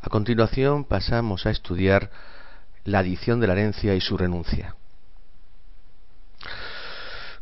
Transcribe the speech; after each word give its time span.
A 0.00 0.10
continuación 0.10 0.84
pasamos 0.84 1.46
a 1.46 1.50
estudiar 1.50 2.10
la 2.84 2.98
adición 2.98 3.40
de 3.40 3.46
la 3.46 3.54
herencia 3.54 3.94
y 3.94 4.00
su 4.00 4.18
renuncia. 4.18 4.76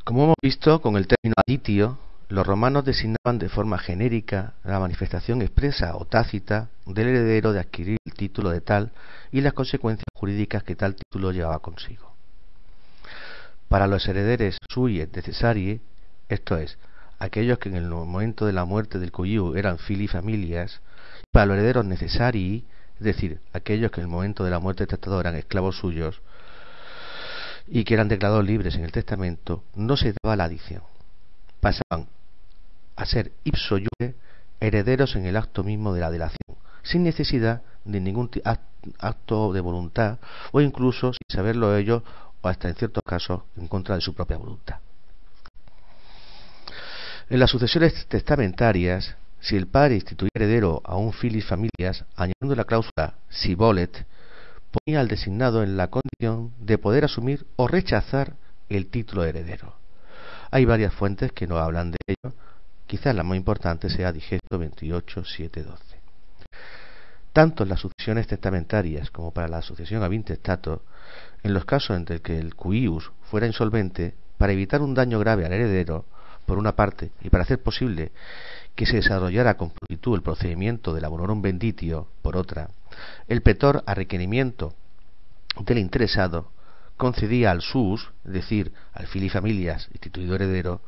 Como 0.05 0.25
hemos 0.25 0.37
visto, 0.41 0.81
con 0.81 0.97
el 0.97 1.09
término 1.09 1.35
aditio, 1.45 1.99
los 2.33 2.47
romanos 2.47 2.87
designaban 2.87 3.39
de 3.39 3.51
forma 3.51 3.77
genérica 3.77 4.55
la 4.65 4.81
manifestación 4.81 5.43
expresa 5.43 5.95
o 5.97 6.07
tácita 6.07 6.71
del 6.87 7.09
heredero 7.09 7.53
de 7.53 7.61
adquirir 7.61 7.99
el 8.07 8.15
título 8.15 8.49
de 8.49 8.63
tal 8.63 8.91
y 9.31 9.43
las 9.43 9.53
consecuencias 9.53 10.07
jurídicas 10.15 10.63
que 10.63 10.75
tal 10.75 10.97
título 10.97 11.33
llevaba 11.33 11.59
consigo. 11.59 12.15
Para 13.69 13.87
los 13.87 14.09
herederes 14.09 14.57
sui 14.67 15.03
et 15.03 15.15
necessarii, 15.15 15.83
esto 16.31 16.57
es, 16.57 16.79
aquellos 17.19 17.59
que 17.59 17.69
en 17.69 17.77
el 17.77 17.91
momento 17.91 18.47
de 18.47 18.55
la 18.55 18.65
muerte 18.65 18.99
del 18.99 19.13
cuyu 19.13 19.55
eran 19.55 19.77
fili 19.77 20.09
familias, 20.09 20.81
para 21.33 21.45
los 21.45 21.59
herederos 21.59 21.85
necesari, 21.85 22.65
es 22.97 23.05
decir, 23.05 23.41
aquellos 23.53 23.91
que 23.91 24.01
en 24.01 24.07
el 24.07 24.11
momento 24.11 24.43
de 24.43 24.51
la 24.51 24.59
muerte 24.59 24.85
del 24.85 24.89
testador 24.89 25.27
eran 25.27 25.37
esclavos 25.37 25.77
suyos 25.77 26.23
y 27.67 27.85
que 27.85 27.93
eran 27.93 28.09
declarados 28.09 28.47
libres 28.47 28.75
en 28.77 28.85
el 28.85 28.93
testamento, 28.93 29.65
no 29.75 29.99
se 29.99 30.15
daba 30.23 30.35
la 30.35 30.45
adición. 30.45 30.83
Pasaban 31.61 32.09
a 32.97 33.07
ser 33.07 33.33
ipso 33.45 33.79
iure 33.79 34.15
herederos 34.61 35.17
en 35.17 35.27
el 35.27 35.37
acto 35.37 35.65
mismo 35.65 35.93
de 35.93 36.01
la 36.01 36.11
delación, 36.11 36.57
sin 36.83 37.03
necesidad 37.03 37.63
de 37.85 38.01
ningún 38.01 38.31
acto 38.99 39.53
de 39.53 39.61
voluntad 39.61 40.19
o 40.53 40.61
incluso 40.61 41.13
sin 41.13 41.37
saberlo 41.37 41.77
ellos 41.77 42.03
o 42.41 42.49
hasta 42.49 42.69
en 42.69 42.75
ciertos 42.75 43.03
casos 43.05 43.43
en 43.57 43.69
contra 43.69 43.95
de 43.95 44.01
su 44.01 44.15
propia 44.15 44.37
voluntad. 44.37 44.77
En 47.29 47.39
las 47.39 47.51
sucesiones 47.51 48.07
testamentarias, 48.09 49.17
si 49.41 49.57
el 49.57 49.67
padre 49.67 49.95
instituía 49.97 50.31
heredero 50.35 50.83
a 50.85 50.97
un 50.97 51.13
filis 51.13 51.47
familias, 51.47 52.05
añadiendo 52.15 52.55
la 52.55 52.65
cláusula 52.65 53.15
si 53.29 53.55
volet, 53.55 54.07
ponía 54.71 55.01
al 55.01 55.09
designado 55.09 55.63
en 55.63 55.77
la 55.77 55.89
condición 55.89 56.53
de 56.59 56.79
poder 56.79 57.05
asumir 57.05 57.47
o 57.57 57.69
rechazar 57.69 58.35
el 58.69 58.89
título 58.89 59.23
de 59.23 59.31
heredero. 59.31 59.75
Hay 60.51 60.65
varias 60.65 60.93
fuentes 60.95 61.33
que 61.33 61.47
no 61.47 61.57
hablan 61.57 61.93
de 61.93 61.99
ello, 62.07 62.35
quizás 62.87 63.15
la 63.15 63.23
más 63.23 63.37
importante 63.37 63.89
sea 63.89 64.13
Digesto 64.13 64.59
28, 64.59 65.25
7, 65.25 65.63
12. 65.63 65.83
Tanto 67.33 67.63
en 67.63 67.71
las 67.71 67.81
sucesiones 67.81 68.27
testamentarias 68.27 69.11
como 69.11 69.33
para 69.33 69.49
la 69.49 69.63
sucesión 69.63 70.03
a 70.03 70.15
intestato, 70.15 70.83
en 71.43 71.55
los 71.55 71.65
casos 71.65 71.97
en 71.97 72.05
que 72.21 72.39
el 72.39 72.55
cuius 72.55 73.11
fuera 73.31 73.47
insolvente, 73.47 74.15
para 74.37 74.53
evitar 74.53 74.83
un 74.83 74.95
daño 74.95 75.19
grave 75.19 75.47
al 75.47 75.53
heredero, 75.53 76.05
por 76.47 76.59
una 76.59 76.77
parte, 76.77 77.13
y 77.23 77.31
para 77.31 77.45
hacer 77.45 77.63
posible 77.63 78.13
que 78.75 78.87
se 78.87 78.97
desarrollara 78.97 79.57
con 79.57 79.71
prontitud 79.71 80.17
el 80.17 80.23
procedimiento 80.23 80.93
del 80.93 81.05
abonorum 81.05 81.41
benditio, 81.41 82.09
por 82.23 82.37
otra, 82.37 82.69
el 83.29 83.43
petor, 83.43 83.83
a 83.87 83.95
requerimiento 83.95 84.75
del 85.61 85.79
interesado, 85.79 86.51
concedía 86.97 87.51
al 87.51 87.63
sus, 87.63 88.11
es 88.25 88.33
decir, 88.33 88.73
al 88.93 89.07
filifamilias 89.07 89.89
instituido 89.93 90.35
heredero, 90.35 90.83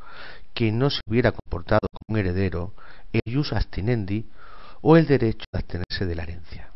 que 0.55 0.71
no 0.71 0.89
se 0.89 1.01
hubiera 1.05 1.33
comportado 1.33 1.85
como 1.91 2.15
un 2.15 2.19
heredero, 2.19 2.73
el 3.11 3.35
jus 3.35 3.53
abstinendi 3.53 4.25
o 4.81 4.97
el 4.97 5.05
derecho 5.05 5.45
de 5.51 5.59
abstenerse 5.59 6.05
de 6.05 6.15
la 6.15 6.23
herencia. 6.23 6.69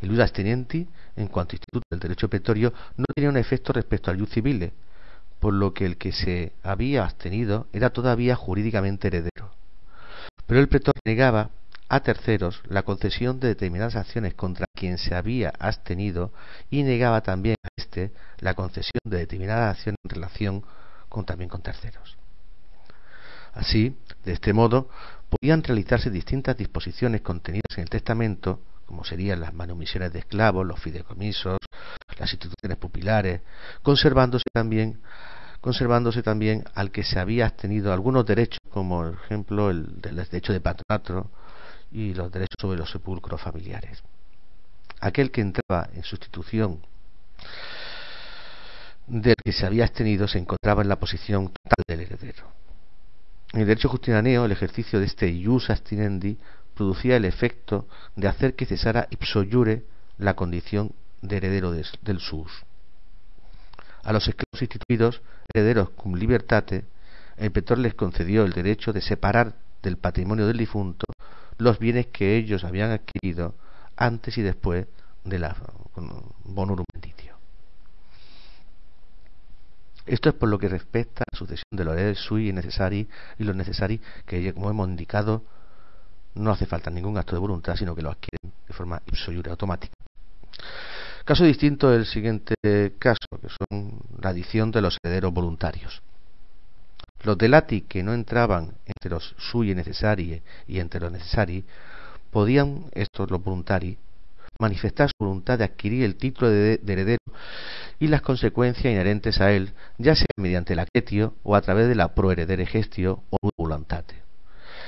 El 0.00 0.10
jus 0.10 0.20
abstinendi, 0.20 0.86
en 1.16 1.26
cuanto 1.28 1.52
a 1.52 1.56
instituto 1.56 1.86
del 1.90 2.00
derecho 2.00 2.28
pretorio, 2.28 2.72
no 2.96 3.06
tenía 3.14 3.30
un 3.30 3.38
efecto 3.38 3.72
respecto 3.72 4.10
al 4.10 4.20
jus 4.20 4.30
civile, 4.30 4.72
por 5.40 5.54
lo 5.54 5.72
que 5.72 5.86
el 5.86 5.96
que 5.96 6.12
se 6.12 6.52
había 6.62 7.04
abstenido 7.04 7.66
era 7.72 7.90
todavía 7.90 8.36
jurídicamente 8.36 9.08
heredero. 9.08 9.54
Pero 10.46 10.60
el 10.60 10.68
pretor 10.68 10.94
negaba 11.04 11.50
a 11.88 12.00
terceros 12.00 12.62
la 12.68 12.82
concesión 12.82 13.40
de 13.40 13.48
determinadas 13.48 13.96
acciones 13.96 14.34
contra 14.34 14.66
quien 14.74 14.98
se 14.98 15.14
había 15.14 15.52
abstenido 15.58 16.32
y 16.70 16.82
negaba 16.82 17.22
también 17.22 17.56
a 17.64 17.68
éste 17.76 18.12
la 18.38 18.54
concesión 18.54 19.00
de 19.04 19.18
determinadas 19.18 19.78
acciones 19.78 19.98
en 20.04 20.10
relación 20.10 20.64
también 21.26 21.50
con 21.50 21.62
terceros. 21.62 22.16
Así, 23.52 23.96
de 24.24 24.32
este 24.32 24.52
modo, 24.52 24.88
podían 25.28 25.62
realizarse 25.62 26.10
distintas 26.10 26.56
disposiciones 26.56 27.20
contenidas 27.20 27.76
en 27.76 27.82
el 27.82 27.90
testamento, 27.90 28.60
como 28.86 29.04
serían 29.04 29.40
las 29.40 29.52
manumisiones 29.54 30.12
de 30.12 30.20
esclavos, 30.20 30.66
los 30.66 30.80
fideicomisos, 30.80 31.58
las 32.18 32.32
instituciones 32.32 32.78
pupilares, 32.78 33.40
conservándose 33.82 34.44
también 34.52 35.00
conservándose 35.60 36.22
también 36.22 36.64
al 36.74 36.90
que 36.90 37.04
se 37.04 37.18
había 37.18 37.46
abstenido 37.46 37.92
algunos 37.92 38.24
derechos, 38.24 38.60
como 38.70 39.02
por 39.02 39.18
ejemplo 39.24 39.70
el, 39.70 40.00
derecho 40.00 40.52
de 40.52 40.60
patronato 40.60 41.30
y 41.92 42.14
los 42.14 42.32
derechos 42.32 42.56
sobre 42.58 42.78
los 42.78 42.90
sepulcros 42.90 43.40
familiares. 43.40 44.02
Aquel 45.00 45.30
que 45.30 45.42
entraba 45.42 45.88
en 45.92 46.02
sustitución 46.02 46.80
del 49.10 49.34
que 49.44 49.52
se 49.52 49.66
había 49.66 49.84
abstenido 49.84 50.28
se 50.28 50.38
encontraba 50.38 50.82
en 50.82 50.88
la 50.88 51.00
posición 51.00 51.48
total 51.48 51.84
del 51.88 52.00
heredero. 52.00 52.44
En 53.52 53.62
el 53.62 53.66
derecho 53.66 53.88
justinianeo, 53.88 54.44
el 54.44 54.52
ejercicio 54.52 55.00
de 55.00 55.06
este 55.06 55.28
ius 55.28 55.68
abstinendi 55.68 56.38
producía 56.74 57.16
el 57.16 57.24
efecto 57.24 57.88
de 58.14 58.28
hacer 58.28 58.54
que 58.54 58.66
cesara 58.66 59.08
ipso 59.10 59.42
iure 59.42 59.82
la 60.18 60.36
condición 60.36 60.92
de 61.22 61.38
heredero 61.38 61.72
del 61.72 62.20
sus. 62.20 62.62
A 64.04 64.12
los 64.12 64.28
esclavos 64.28 64.62
instituidos, 64.62 65.22
herederos 65.52 65.90
cum 65.90 66.14
libertate, 66.14 66.84
el 67.36 67.50
petor 67.50 67.78
les 67.78 67.94
concedió 67.94 68.44
el 68.44 68.52
derecho 68.52 68.92
de 68.92 69.00
separar 69.00 69.54
del 69.82 69.96
patrimonio 69.96 70.46
del 70.46 70.58
difunto 70.58 71.06
los 71.58 71.78
bienes 71.78 72.06
que 72.06 72.36
ellos 72.36 72.62
habían 72.62 72.92
adquirido 72.92 73.54
antes 73.96 74.38
y 74.38 74.42
después 74.42 74.86
de 75.24 75.38
la 75.38 75.56
bonurum 76.44 76.84
benditio. 76.94 77.39
Esto 80.10 80.28
es 80.28 80.34
por 80.34 80.48
lo 80.48 80.58
que 80.58 80.68
respecta 80.68 81.22
a 81.22 81.30
la 81.32 81.38
sucesión 81.38 81.70
de 81.70 81.84
los 81.84 81.94
herederos 81.94 82.18
sui 82.18 82.48
y 82.48 82.52
necesari 82.52 83.08
y 83.38 83.44
los 83.44 83.54
necesari 83.54 84.00
que, 84.26 84.52
como 84.52 84.68
hemos 84.68 84.88
indicado, 84.88 85.44
no 86.34 86.50
hace 86.50 86.66
falta 86.66 86.90
ningún 86.90 87.16
acto 87.16 87.36
de 87.36 87.38
voluntad, 87.38 87.76
sino 87.76 87.94
que 87.94 88.02
lo 88.02 88.10
adquieren 88.10 88.52
de 88.66 88.74
forma 88.74 89.00
ipso 89.06 89.30
automática. 89.48 89.94
Caso 91.24 91.44
distinto 91.44 91.92
es 91.92 92.00
el 92.00 92.06
siguiente 92.06 92.54
caso, 92.98 93.24
que 93.40 93.46
son 93.50 94.00
la 94.20 94.30
adición 94.30 94.72
de 94.72 94.80
los 94.80 94.98
herederos 95.00 95.32
voluntarios. 95.32 96.02
Los 97.22 97.38
delati 97.38 97.82
que 97.82 98.02
no 98.02 98.12
entraban 98.12 98.78
entre 98.84 99.10
los 99.10 99.36
sui 99.38 99.76
necesari 99.76 100.42
y 100.66 100.80
entre 100.80 101.00
los 101.02 101.12
necesari, 101.12 101.64
podían, 102.32 102.86
estos 102.94 103.30
los 103.30 103.40
voluntari, 103.40 103.96
manifestar 104.60 105.08
su 105.08 105.24
voluntad 105.24 105.58
de 105.58 105.64
adquirir 105.64 106.04
el 106.04 106.16
título 106.16 106.50
de, 106.50 106.80
heredero 106.86 107.22
y 107.98 108.08
las 108.08 108.22
consecuencias 108.22 108.84
inherentes 108.84 109.40
a 109.40 109.52
él, 109.52 109.72
ya 109.98 110.14
sea 110.14 110.26
mediante 110.36 110.74
la 110.74 110.86
quetio 110.86 111.34
o 111.42 111.56
a 111.56 111.60
través 111.60 111.88
de 111.88 111.94
la 111.94 112.14
proheredere 112.14 112.66
gestio 112.66 113.22
o 113.30 113.50
voluntate. 113.56 114.14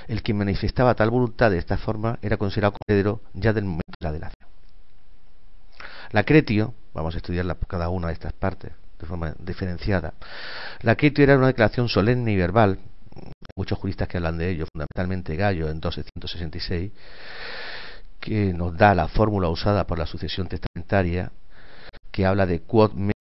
El 0.08 0.22
que 0.22 0.34
manifestaba 0.34 0.94
tal 0.94 1.10
voluntad 1.10 1.50
de 1.50 1.58
esta 1.58 1.76
forma 1.76 2.18
era 2.22 2.36
considerado 2.36 2.76
heredero 2.86 3.20
ya 3.34 3.52
del 3.52 3.64
momento 3.64 3.94
de 4.00 4.06
la 4.06 4.12
delación. 4.12 4.48
La 6.10 6.24
cretio, 6.24 6.74
vamos 6.92 7.14
a 7.14 7.18
estudiar 7.18 7.56
cada 7.66 7.88
una 7.88 8.08
de 8.08 8.12
estas 8.14 8.32
partes 8.32 8.72
de 9.00 9.06
forma 9.06 9.34
diferenciada. 9.38 10.14
La 10.80 10.96
cretio 10.96 11.24
era 11.24 11.36
una 11.36 11.48
declaración 11.48 11.88
solemne 11.88 12.32
y 12.32 12.36
verbal, 12.36 12.78
muchos 13.56 13.78
juristas 13.78 14.08
que 14.08 14.16
hablan 14.16 14.38
de 14.38 14.50
ello, 14.50 14.66
fundamentalmente 14.72 15.36
Gallo 15.36 15.66
en 15.66 15.74
1266, 15.74 16.92
que 18.22 18.54
nos 18.54 18.74
da 18.78 18.94
la 18.94 19.08
fórmula 19.08 19.50
usada 19.50 19.86
por 19.86 19.98
la 19.98 20.06
sucesión 20.06 20.46
testamentaria, 20.46 21.32
que 22.10 22.24
habla 22.24 22.46
de 22.46 22.60
quod 22.60 22.92
me, 22.94 23.12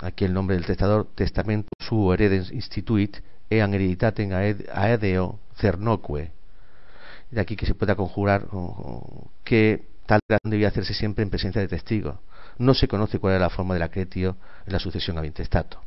aquí 0.00 0.24
el 0.24 0.32
nombre 0.32 0.56
del 0.56 0.64
testador, 0.64 1.08
testamento 1.14 1.68
su 1.78 2.12
heredens 2.12 2.52
instituit, 2.52 3.18
ean 3.50 3.74
hereditatem 3.74 4.30
aedeo 4.32 5.40
cernoque. 5.56 6.30
De 7.30 7.40
aquí 7.40 7.56
que 7.56 7.66
se 7.66 7.74
pueda 7.74 7.94
conjurar 7.94 8.46
que 9.44 9.90
Tal 10.10 10.18
debía 10.42 10.66
hacerse 10.66 10.92
siempre 10.92 11.22
en 11.22 11.30
presencia 11.30 11.60
de 11.60 11.68
testigos. 11.68 12.16
No 12.58 12.74
se 12.74 12.88
conoce 12.88 13.20
cuál 13.20 13.34
era 13.34 13.44
la 13.44 13.48
forma 13.48 13.74
de 13.74 13.80
la 13.80 13.90
cretio 13.90 14.36
en 14.66 14.72
la 14.72 14.80
sucesión 14.80 15.16
a 15.18 15.24
intestato. 15.24 15.80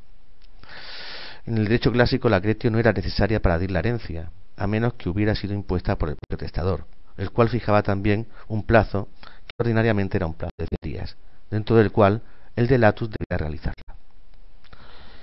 En 1.45 1.57
el 1.57 1.65
derecho 1.65 1.91
clásico 1.91 2.29
la 2.29 2.39
cretio 2.39 2.71
no 2.71 2.79
era 2.79 2.93
necesaria 2.93 3.41
para 3.41 3.59
dir 3.59 3.71
la 3.71 3.79
herencia, 3.79 4.31
a 4.55 4.65
menos 4.65 4.93
que 4.93 5.09
hubiera 5.09 5.35
sido 5.35 5.53
impuesta 5.53 5.97
por 5.97 6.07
el 6.07 6.15
propio 6.15 6.37
testador, 6.37 6.85
el 7.17 7.31
cual 7.31 7.49
fijaba 7.49 7.83
también 7.83 8.27
un 8.47 8.63
plazo 8.63 9.09
que 9.21 9.55
ordinariamente 9.59 10.17
era 10.17 10.25
un 10.25 10.33
plazo 10.33 10.53
de 10.57 10.67
10 10.81 10.93
días, 10.93 11.17
dentro 11.49 11.75
del 11.75 11.91
cual 11.91 12.21
el 12.55 12.67
delatus 12.67 13.09
debía 13.09 13.37
realizarla. 13.37 13.95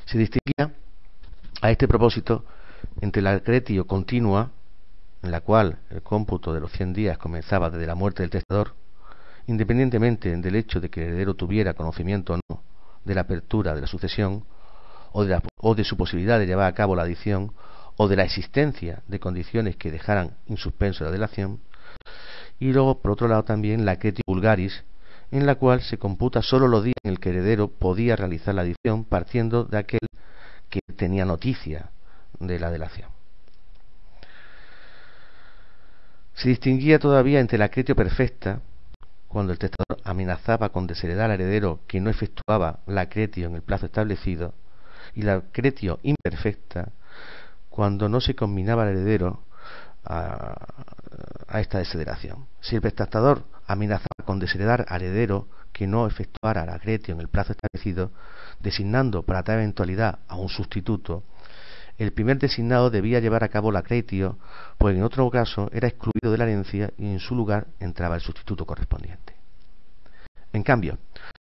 Se 0.05 0.19
distinguía 0.19 0.75
a 1.62 1.70
este 1.70 1.87
propósito 1.87 2.44
entre 3.00 3.22
la 3.22 3.40
cretio 3.40 3.87
continua, 3.87 4.50
en 5.22 5.31
la 5.31 5.40
cual 5.40 5.78
el 5.90 6.02
cómputo 6.02 6.52
de 6.52 6.61
los 6.61 6.72
100 6.72 6.94
días 6.94 7.19
comenzaba 7.19 7.70
desde 7.70 7.87
la 7.87 7.94
muerte 7.94 8.22
del 8.22 8.31
testador, 8.31 8.75
independientemente 9.46 10.34
del 10.37 10.56
hecho 10.56 10.81
de 10.81 10.88
que 10.88 11.02
el 11.02 11.08
heredero 11.08 11.34
tuviera 11.34 11.75
conocimiento 11.75 12.34
o 12.34 12.37
no 12.49 12.62
de 13.05 13.14
la 13.14 13.22
apertura 13.22 13.75
de 13.75 13.81
la 13.81 13.87
sucesión, 13.87 14.44
o 15.12 15.25
de, 15.25 15.40
o 15.58 15.75
de 15.75 15.84
su 15.84 15.96
posibilidad 15.96 16.38
de 16.38 16.46
llevar 16.46 16.67
a 16.67 16.75
cabo 16.75 16.94
la 16.94 17.02
adición, 17.02 17.52
o 17.96 18.08
de 18.08 18.17
la 18.17 18.25
existencia 18.25 19.02
de 19.08 19.20
condiciones 19.20 19.76
que 19.76 19.90
dejaran 19.90 20.37
en 20.46 20.56
suspenso 20.56 21.05
la 21.05 21.11
delación, 21.11 21.61
y 22.60 22.72
luego, 22.72 23.00
por 23.00 23.12
otro 23.12 23.26
lado, 23.26 23.42
también 23.42 23.86
la 23.86 23.98
cretio 23.98 24.22
vulgaris, 24.26 24.84
en 25.30 25.46
la 25.46 25.54
cual 25.54 25.80
se 25.80 25.98
computa 25.98 26.42
solo 26.42 26.68
los 26.68 26.84
días 26.84 26.96
en 27.02 27.12
el 27.12 27.18
que 27.18 27.30
el 27.30 27.36
heredero 27.36 27.68
podía 27.68 28.16
realizar 28.16 28.54
la 28.54 28.62
adición 28.62 29.04
partiendo 29.04 29.64
de 29.64 29.78
aquel 29.78 30.00
que 30.68 30.80
tenía 30.94 31.24
noticia 31.24 31.90
de 32.38 32.58
la 32.58 32.70
delación. 32.70 33.08
Se 36.34 36.48
distinguía 36.48 36.98
todavía 36.98 37.40
entre 37.40 37.58
la 37.58 37.70
cretio 37.70 37.96
perfecta, 37.96 38.60
cuando 39.26 39.52
el 39.52 39.58
testador 39.58 40.00
amenazaba 40.04 40.70
con 40.70 40.86
desheredar 40.86 41.30
al 41.30 41.40
heredero 41.40 41.80
que 41.86 42.00
no 42.00 42.10
efectuaba 42.10 42.80
la 42.86 43.08
cretio 43.08 43.46
en 43.46 43.54
el 43.54 43.62
plazo 43.62 43.86
establecido, 43.86 44.52
y 45.14 45.22
la 45.22 45.40
cretio 45.52 45.98
imperfecta, 46.02 46.92
cuando 47.70 48.08
no 48.08 48.20
se 48.20 48.34
combinaba 48.34 48.84
el 48.84 48.96
heredero 48.96 49.44
a, 50.04 50.56
esta 51.58 51.78
desheredación. 51.78 52.46
Si 52.60 52.76
el 52.76 52.82
testador 52.82 53.44
amenazaba 53.66 54.24
con 54.24 54.38
desheredar 54.38 54.84
al 54.88 55.02
heredero 55.02 55.48
que 55.72 55.86
no 55.86 56.06
efectuara 56.06 56.66
la 56.66 56.78
cretio 56.78 57.14
en 57.14 57.20
el 57.20 57.28
plazo 57.28 57.52
establecido, 57.52 58.10
designando 58.60 59.22
para 59.22 59.42
tal 59.42 59.56
eventualidad 59.56 60.20
a 60.28 60.36
un 60.36 60.48
sustituto, 60.48 61.24
el 61.98 62.12
primer 62.12 62.38
designado 62.38 62.90
debía 62.90 63.20
llevar 63.20 63.44
a 63.44 63.48
cabo 63.48 63.70
la 63.70 63.82
cretio, 63.82 64.38
pues 64.78 64.96
en 64.96 65.02
otro 65.02 65.28
caso 65.30 65.68
era 65.72 65.88
excluido 65.88 66.32
de 66.32 66.38
la 66.38 66.44
herencia 66.44 66.90
y 66.96 67.06
en 67.06 67.20
su 67.20 67.34
lugar 67.34 67.66
entraba 67.78 68.14
el 68.14 68.22
sustituto 68.22 68.64
correspondiente. 68.64 69.34
En 70.52 70.62
cambio, 70.62 70.98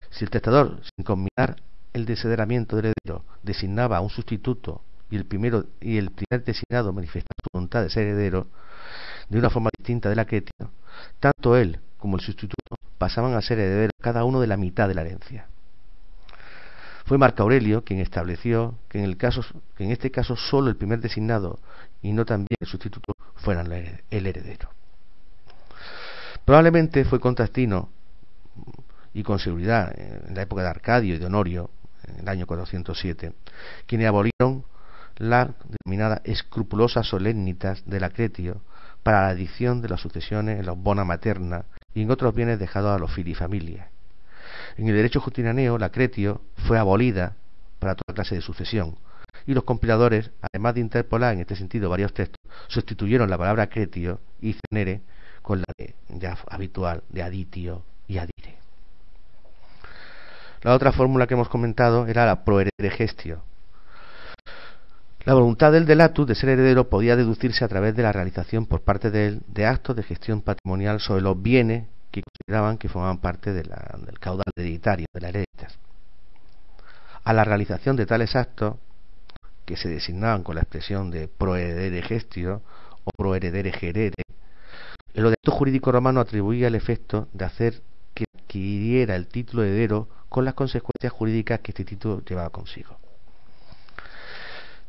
si 0.10 0.26
el 0.26 0.30
testador, 0.30 0.82
sin 0.84 1.06
combinar 1.06 1.56
el 1.94 2.06
desederamiento 2.06 2.76
del 2.76 2.94
heredero, 2.94 3.24
designaba 3.42 3.98
a 3.98 4.02
un 4.02 4.10
sustituto 4.10 4.82
y 5.10 5.16
el 5.16 5.26
primero 5.26 5.66
y 5.80 5.98
el 5.98 6.12
primer 6.12 6.44
designado 6.44 6.94
manifestaba 6.94 7.36
su 7.42 7.50
voluntad 7.54 7.82
de 7.82 7.90
ser 7.90 8.08
heredero 8.08 8.48
de 9.30 9.40
una 9.40 9.50
forma 9.50 9.70
distinta 9.78 10.10
de 10.10 10.16
la 10.16 10.26
cretio, 10.26 10.72
tanto 11.20 11.56
él 11.56 11.80
como 11.98 12.18
el 12.18 12.22
sustituto 12.22 12.76
pasaban 12.98 13.34
a 13.34 13.42
ser 13.42 13.60
herederos 13.60 13.94
cada 14.02 14.24
uno 14.24 14.42
de 14.42 14.48
la 14.48 14.58
mitad 14.58 14.88
de 14.88 14.96
la 14.96 15.02
herencia. 15.02 15.48
Fue 17.06 17.18
Marco 17.18 17.44
Aurelio 17.44 17.84
quien 17.84 18.00
estableció 18.00 18.76
que 18.88 19.00
en, 19.00 19.06
el 19.06 19.18
caso, 19.18 19.42
que 19.76 19.84
en 19.84 19.92
este 19.92 20.12
caso 20.12 20.36
solo 20.36 20.70
el 20.70 20.76
primer 20.76 21.00
designado 21.00 21.60
y 22.02 22.12
no 22.12 22.26
también 22.26 22.58
el 22.60 22.68
sustituto 22.68 23.14
fueran 23.36 23.72
el 23.72 24.28
heredero. 24.28 24.70
Probablemente 26.46 27.06
fue 27.06 27.20
Contrastino 27.20 27.90
y 29.14 29.24
con 29.24 29.40
seguridad 29.40 29.92
en 29.98 30.36
la 30.36 30.44
época 30.44 30.62
de 30.62 30.70
Arcadio 30.70 31.16
y 31.16 31.18
de 31.18 31.26
Honorio, 31.26 31.72
en 32.08 32.20
el 32.20 32.30
año 32.30 32.46
407, 32.46 33.34
quienes 33.86 34.08
abolieron 34.08 34.64
la 35.18 35.54
denominada 35.68 36.22
escrupulosa 36.24 37.04
solemnitas 37.04 37.84
de 37.86 38.00
la 38.00 38.10
Cretio 38.10 38.62
para 39.10 39.24
la 39.24 39.30
adición 39.30 39.82
de 39.82 39.90
las 39.90 40.02
sucesiones 40.02 40.60
en 40.60 40.68
los 40.68 40.78
bona 40.78 41.04
materna 41.04 41.66
y 41.96 42.04
en 42.04 42.12
otros 42.12 42.36
bienes 42.36 42.60
dejados 42.60 42.96
a 42.96 43.00
los 43.00 43.12
filifamilias. 43.12 43.88
En 44.78 44.88
el 44.88 44.96
derecho 44.96 45.20
justinaneo, 45.20 45.80
la 45.80 45.90
cretio 45.90 46.44
fue 46.68 46.78
abolida 46.78 47.36
para 47.80 47.96
toda 47.96 48.14
clase 48.14 48.36
de 48.36 48.42
sucesión, 48.42 49.00
y 49.48 49.56
los 49.56 49.64
compiladores, 49.64 50.30
además 50.54 50.76
de 50.76 50.82
interpolar 50.82 51.34
en 51.34 51.40
este 51.40 51.56
sentido 51.56 51.90
varios 51.90 52.14
textos, 52.14 52.38
sustituyeron 52.68 53.32
la 53.32 53.40
palabra 53.40 53.68
cretio 53.68 54.20
y 54.42 54.56
cenere 54.70 55.02
con 55.42 55.62
la 55.62 55.88
ya 56.10 56.38
habitual 56.48 57.02
de 57.10 57.24
aditio 57.24 57.82
y 58.08 58.20
adire. 58.20 58.60
La 60.62 60.76
otra 60.76 60.92
fórmula 60.92 61.26
que 61.26 61.34
hemos 61.34 61.50
comentado 61.50 62.06
era 62.06 62.28
la 62.28 62.44
proherede 62.46 62.92
gestio. 62.92 63.42
La 65.30 65.36
voluntad 65.36 65.72
del 65.72 65.86
delatus 65.86 66.26
de 66.26 66.34
ser 66.34 66.50
heredero 66.50 66.90
podía 66.90 67.16
deducirse 67.16 67.64
a 67.64 67.68
través 67.68 67.96
de 67.96 68.02
la 68.02 68.12
realización 68.12 68.66
por 68.66 68.82
parte 68.82 69.12
de 69.12 69.28
él 69.28 69.42
de 69.46 69.68
actos 69.68 69.96
de 69.96 70.02
gestión 70.02 70.42
patrimonial 70.42 71.00
sobre 71.00 71.22
los 71.22 71.40
bienes 71.40 71.86
que 72.10 72.24
consideraban 72.24 72.80
que 72.80 72.90
formaban 72.90 73.20
parte 73.20 73.54
del 73.54 73.70
caudal 74.20 74.48
hereditario 74.56 75.06
de 75.14 75.22
la 75.22 75.30
herencia. 75.30 75.68
A 77.24 77.34
la 77.34 77.44
realización 77.44 77.96
de 77.96 78.08
tales 78.08 78.36
actos, 78.36 78.78
que 79.66 79.78
se 79.78 79.88
designaban 79.88 80.42
con 80.42 80.56
la 80.56 80.62
expresión 80.62 81.12
de 81.12 81.28
proheredere 81.28 82.02
gestio 82.02 82.64
o 83.04 83.12
proheredere 83.16 83.72
gerere, 83.72 84.24
el 85.14 85.26
ordenamiento 85.26 85.52
jurídico 85.52 85.92
romano 85.92 86.22
atribuía 86.22 86.70
el 86.70 86.74
efecto 86.74 87.28
de 87.34 87.46
hacer 87.46 87.82
que 88.16 88.26
adquiriera 88.36 89.16
el 89.16 89.28
título 89.28 89.62
heredero 89.62 90.08
con 90.28 90.44
las 90.44 90.56
consecuencias 90.56 91.14
jurídicas 91.14 91.60
que 91.60 91.70
este 91.70 91.86
título 91.86 92.24
llevaba 92.28 92.50
consigo. 92.50 92.98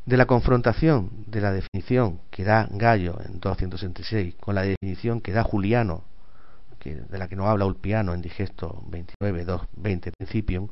De 0.05 0.17
la 0.17 0.25
confrontación 0.25 1.11
de 1.27 1.41
la 1.41 1.51
definición 1.51 2.19
que 2.31 2.43
da 2.43 2.67
Gallo 2.71 3.19
en 3.23 3.39
266 3.39 4.35
con 4.39 4.55
la 4.55 4.63
definición 4.63 5.21
que 5.21 5.31
da 5.31 5.43
Juliano 5.43 6.03
de 6.89 7.17
la 7.17 7.27
que 7.27 7.35
nos 7.35 7.47
habla 7.47 7.65
Ulpiano 7.65 8.13
en 8.13 8.21
Digesto 8.21 8.81
29, 8.87 9.45
2, 9.45 9.61
20 9.77 10.11
Principium, 10.17 10.69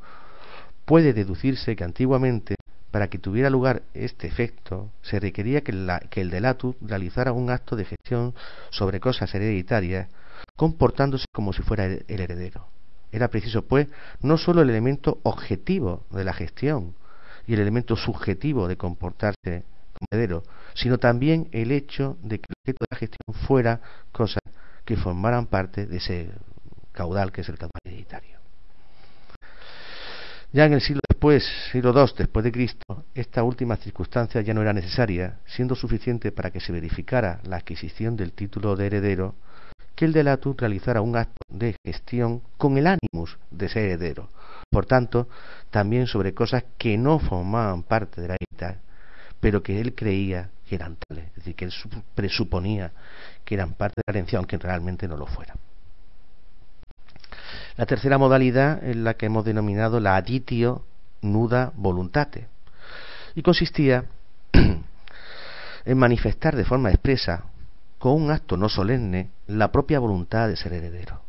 puede 0.86 1.14
deducirse 1.14 1.76
que 1.76 1.84
antiguamente, 1.84 2.56
para 2.92 3.10
que 3.10 3.20
tuviera 3.20 3.50
lugar 3.50 3.84
este 3.94 4.28
efecto, 4.28 4.90
se 5.02 5.20
requería 5.20 5.62
que, 5.62 5.72
que 6.10 6.22
el 6.22 6.32
delatus 6.32 6.76
realizara 6.82 7.32
un 7.32 7.52
acto 7.52 7.76
de 7.76 7.86
gestión 7.86 8.34
sobre 8.72 9.00
cosas 9.00 9.34
hereditarias, 9.36 10.10
comportándose 10.56 11.26
como 11.32 11.54
si 11.54 11.62
fuera 11.62 11.86
el 11.86 12.04
heredero. 12.08 12.68
Era 13.12 13.28
preciso, 13.28 13.64
pues, 13.64 13.88
no 14.22 14.38
sólo 14.38 14.62
el 14.62 14.70
elemento 14.70 15.20
objetivo 15.24 16.06
de 16.12 16.24
la 16.24 16.34
gestión 16.34 16.96
y 17.50 17.56
el 17.56 17.62
elemento 17.62 17.96
subjetivo 17.96 18.68
de 18.68 18.78
comportarse 18.78 19.64
como 19.92 20.06
heredero, 20.12 20.44
sino 20.76 21.00
también 21.00 21.50
el 21.52 21.72
hecho 21.72 22.16
de 22.22 22.38
que 22.38 22.46
el 22.48 22.56
objeto 22.62 22.86
de 22.86 22.88
la 22.92 22.98
gestión 22.98 23.48
fuera 23.48 23.82
cosa 24.12 24.40
que 24.86 24.96
formaran 24.96 25.48
parte 25.48 25.88
de 25.88 25.98
ese 25.98 26.30
caudal 26.92 27.32
que 27.32 27.42
es 27.42 27.50
el 27.50 27.58
caudal 27.58 27.82
hereditario. 27.84 28.38
Ya 30.54 30.66
en 30.66 30.74
el 30.74 30.82
siglo 30.82 31.02
después, 31.10 31.44
siglo 31.72 31.92
II 31.92 32.14
después 32.20 32.44
de 32.44 32.52
Cristo, 32.52 33.06
esta 33.16 33.42
última 33.42 33.78
circunstancia 33.78 34.42
ya 34.42 34.54
no 34.54 34.62
era 34.62 34.74
necesaria, 34.74 35.40
siendo 35.48 35.74
suficiente 35.74 36.32
para 36.32 36.52
que 36.52 36.60
se 36.60 36.72
verificara 36.72 37.42
la 37.46 37.58
adquisición 37.58 38.16
del 38.16 38.34
título 38.34 38.76
de 38.76 38.86
heredero, 38.86 39.34
que 39.96 40.06
el 40.06 40.14
delatus 40.14 40.56
realizara 40.56 41.02
un 41.02 41.18
acto 41.18 41.42
de 41.50 41.76
gestión 41.84 42.44
con 42.60 42.78
el 42.78 42.86
ánimos 42.86 43.40
de 43.50 43.70
ser 43.70 43.86
heredero. 43.86 44.30
Por 44.72 44.86
tanto, 44.86 45.28
también 45.72 46.06
sobre 46.06 46.34
cosas 46.34 46.64
que 46.78 46.98
no 46.98 47.20
formaban 47.20 47.84
parte 47.84 48.22
de 48.22 48.28
la 48.28 48.38
heredad, 48.40 48.78
pero 49.40 49.64
que 49.64 49.82
él 49.82 49.96
creía 49.96 50.52
que 50.68 50.76
eran 50.76 50.98
tales, 51.08 51.26
es 51.30 51.36
decir, 51.36 51.56
que 51.56 51.66
él 51.66 51.74
presuponía 52.14 52.92
que 53.44 53.56
eran 53.56 53.74
parte 53.74 53.96
de 53.98 54.04
la 54.06 54.18
herencia, 54.18 54.38
aunque 54.38 54.58
realmente 54.58 55.08
no 55.08 55.18
lo 55.18 55.26
fueran. 55.26 55.58
La 57.78 57.86
tercera 57.86 58.18
modalidad 58.18 58.84
es 58.84 58.96
la 58.96 59.16
que 59.16 59.26
hemos 59.26 59.46
denominado 59.46 60.00
la 60.00 60.16
aditio 60.16 60.86
nuda 61.22 61.72
voluntate, 61.76 62.48
y 63.34 63.42
consistía 63.42 64.06
en 64.54 65.98
manifestar 65.98 66.56
de 66.56 66.66
forma 66.66 66.90
expresa, 66.90 67.46
con 67.98 68.14
un 68.14 68.32
acto 68.32 68.56
no 68.56 68.70
solemne, 68.70 69.32
la 69.48 69.72
propia 69.72 70.00
voluntad 70.00 70.48
de 70.48 70.56
ser 70.56 70.74
heredero. 70.74 71.22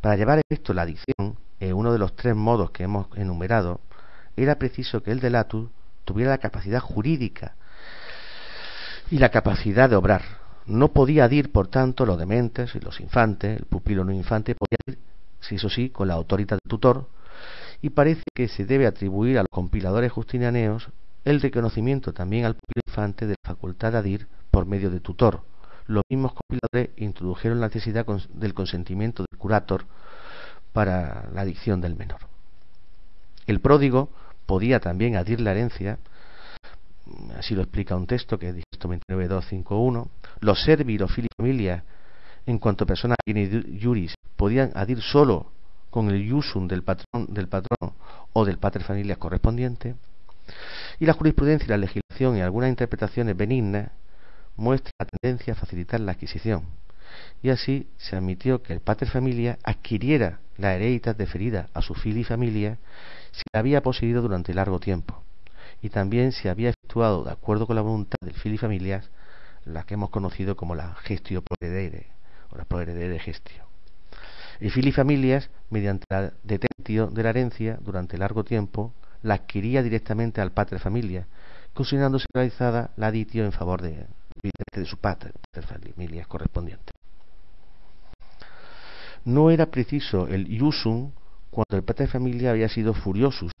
Para 0.00 0.16
llevar 0.16 0.40
esto 0.48 0.72
la 0.72 0.82
adicción, 0.82 1.36
en 1.60 1.74
uno 1.74 1.92
de 1.92 1.98
los 1.98 2.14
tres 2.14 2.34
modos 2.34 2.70
que 2.70 2.84
hemos 2.84 3.06
enumerado, 3.16 3.80
era 4.36 4.58
preciso 4.58 5.02
que 5.02 5.10
el 5.10 5.20
delatus 5.20 5.68
tuviera 6.04 6.30
la 6.30 6.38
capacidad 6.38 6.80
jurídica 6.80 7.56
y 9.10 9.18
la 9.18 9.30
capacidad 9.30 9.90
de 9.90 9.96
obrar. 9.96 10.22
No 10.66 10.92
podía 10.92 11.28
dir, 11.28 11.50
por 11.50 11.68
tanto, 11.68 12.04
los 12.06 12.18
dementes 12.18 12.74
y 12.74 12.80
los 12.80 13.00
infantes, 13.00 13.58
el 13.58 13.66
pupilo 13.66 14.04
no 14.04 14.12
infante, 14.12 14.54
podía 14.54 14.78
ir, 14.86 14.98
si 15.40 15.56
eso 15.56 15.68
sí, 15.68 15.90
con 15.90 16.08
la 16.08 16.14
autoridad 16.14 16.58
del 16.62 16.70
tutor, 16.70 17.08
y 17.80 17.90
parece 17.90 18.22
que 18.34 18.48
se 18.48 18.64
debe 18.64 18.86
atribuir 18.86 19.38
a 19.38 19.42
los 19.42 19.50
compiladores 19.50 20.12
justinianeos 20.12 20.88
el 21.24 21.40
reconocimiento 21.40 22.12
también 22.12 22.44
al 22.44 22.54
pupilo 22.54 22.82
infante 22.86 23.26
de 23.26 23.34
la 23.42 23.54
facultad 23.54 23.92
de 23.92 23.98
adir 23.98 24.28
por 24.50 24.66
medio 24.66 24.90
de 24.90 25.00
tutor. 25.00 25.42
Los 25.86 26.02
mismos 26.10 26.32
compiladores 26.32 26.96
introdujeron 27.00 27.60
la 27.60 27.68
necesidad 27.68 28.06
del 28.34 28.54
consentimiento 28.54 29.24
del 29.30 29.38
curator 29.38 29.84
para 30.78 31.28
la 31.34 31.40
adicción 31.40 31.80
del 31.80 31.96
menor. 31.96 32.20
El 33.48 33.58
pródigo 33.58 34.10
podía 34.46 34.78
también 34.78 35.16
adir 35.16 35.40
la 35.40 35.50
herencia, 35.50 35.98
así 37.36 37.56
lo 37.56 37.62
explica 37.62 37.96
un 37.96 38.06
texto 38.06 38.38
que 38.38 38.50
es 38.50 38.54
29.251, 38.54 40.06
los 40.38 40.62
servi 40.62 40.96
los 40.96 41.10
familia, 41.36 41.82
en 42.46 42.60
cuanto 42.60 42.86
personas 42.86 43.16
juris, 43.82 44.14
podían 44.36 44.70
adir 44.76 45.02
solo 45.02 45.50
con 45.90 46.10
el 46.10 46.22
iusum 46.22 46.68
del 46.68 46.84
patrón, 46.84 47.26
del 47.26 47.48
patrón 47.48 47.94
o 48.32 48.44
del 48.44 48.58
pater 48.58 48.84
familias 48.84 49.18
correspondiente, 49.18 49.96
y 51.00 51.06
la 51.06 51.14
jurisprudencia 51.14 51.66
y 51.66 51.70
la 51.70 51.76
legislación 51.78 52.36
y 52.36 52.40
algunas 52.40 52.70
interpretaciones 52.70 53.36
benignas 53.36 53.90
muestran 54.54 54.92
la 55.00 55.06
tendencia 55.06 55.54
a 55.54 55.56
facilitar 55.56 55.98
la 55.98 56.12
adquisición. 56.12 56.62
Y 57.42 57.50
así 57.50 57.88
se 57.96 58.16
admitió 58.16 58.62
que 58.62 58.72
el 58.72 58.80
pater 58.80 59.08
familia 59.08 59.58
adquiriera 59.62 60.40
la 60.56 60.74
hereditas 60.74 61.16
deferida 61.16 61.68
a 61.74 61.82
su 61.82 61.94
fili 61.94 62.24
familia 62.24 62.78
si 63.32 63.42
la 63.52 63.60
había 63.60 63.82
poseído 63.82 64.22
durante 64.22 64.54
largo 64.54 64.80
tiempo 64.80 65.22
y 65.82 65.90
también 65.90 66.32
si 66.32 66.48
había 66.48 66.70
efectuado 66.70 67.24
de 67.24 67.30
acuerdo 67.30 67.66
con 67.66 67.76
la 67.76 67.82
voluntad 67.82 68.18
del 68.20 68.34
fili 68.34 68.58
familia 68.58 69.02
la 69.64 69.84
que 69.84 69.94
hemos 69.94 70.10
conocido 70.10 70.56
como 70.56 70.74
la 70.74 70.94
gestio 70.94 71.42
proedere 71.42 72.06
o 72.50 72.56
la 72.56 72.64
proedere 72.64 73.18
gestio. 73.18 73.64
El 74.60 74.70
fili 74.72 74.92
familias, 74.92 75.50
mediante 75.70 76.04
la 76.10 76.32
detentio 76.42 77.06
de 77.08 77.22
la 77.22 77.30
herencia 77.30 77.78
durante 77.80 78.18
largo 78.18 78.44
tiempo, 78.44 78.92
la 79.22 79.34
adquiría 79.34 79.82
directamente 79.82 80.40
al 80.40 80.52
pater 80.52 80.80
familia, 80.80 81.26
considerándose 81.74 82.26
realizada 82.34 82.90
la 82.96 83.08
aditio 83.08 83.44
en 83.44 83.52
favor 83.52 83.82
de, 83.82 84.06
de 84.74 84.84
su 84.84 84.96
pater, 84.96 85.32
familias 85.94 86.26
correspondiente. 86.26 86.97
No 89.24 89.50
era 89.50 89.66
preciso 89.66 90.26
el 90.28 90.48
iusum 90.48 91.10
cuando 91.50 91.76
el 91.76 91.82
pater 91.82 92.08
familia 92.08 92.50
había 92.50 92.68
sido 92.68 92.94
furiosus. 92.94 93.52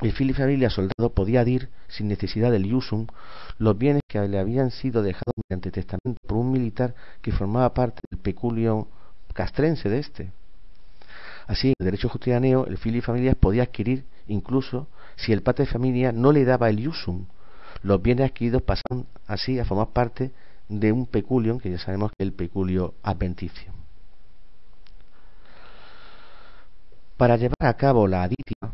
El 0.00 0.12
fili 0.12 0.32
familia 0.32 0.70
soldado 0.70 1.10
podía 1.14 1.44
dir, 1.44 1.68
sin 1.88 2.08
necesidad 2.08 2.50
del 2.50 2.66
iusum, 2.66 3.06
los 3.58 3.78
bienes 3.78 4.02
que 4.08 4.20
le 4.26 4.38
habían 4.38 4.70
sido 4.70 5.02
dejados 5.02 5.34
mediante 5.48 5.70
testamento 5.70 6.18
por 6.26 6.38
un 6.38 6.50
militar 6.50 6.94
que 7.20 7.32
formaba 7.32 7.72
parte 7.72 8.00
del 8.10 8.20
peculio 8.20 8.88
castrense 9.32 9.88
de 9.88 9.98
este. 9.98 10.32
Así, 11.46 11.68
en 11.68 11.74
el 11.78 11.84
derecho 11.84 12.08
justinianeo, 12.08 12.66
el 12.66 12.78
fili 12.78 13.00
familia 13.00 13.34
podía 13.34 13.64
adquirir 13.64 14.04
incluso 14.26 14.88
si 15.16 15.32
el 15.32 15.42
pater 15.42 15.66
familia 15.66 16.12
no 16.12 16.32
le 16.32 16.44
daba 16.44 16.68
el 16.68 16.80
iusum. 16.80 17.26
Los 17.82 18.00
bienes 18.02 18.30
adquiridos 18.30 18.62
pasan 18.62 19.06
así 19.26 19.58
a 19.58 19.64
formar 19.64 19.88
parte 19.88 20.30
de 20.68 20.92
un 20.92 21.06
peculio, 21.06 21.58
que 21.58 21.70
ya 21.70 21.78
sabemos 21.78 22.10
que 22.10 22.22
es 22.22 22.28
el 22.28 22.32
peculio 22.32 22.94
adventicio. 23.02 23.81
Para 27.22 27.36
llevar 27.36 27.54
a 27.60 27.74
cabo 27.74 28.08
la 28.08 28.24
adición 28.24 28.72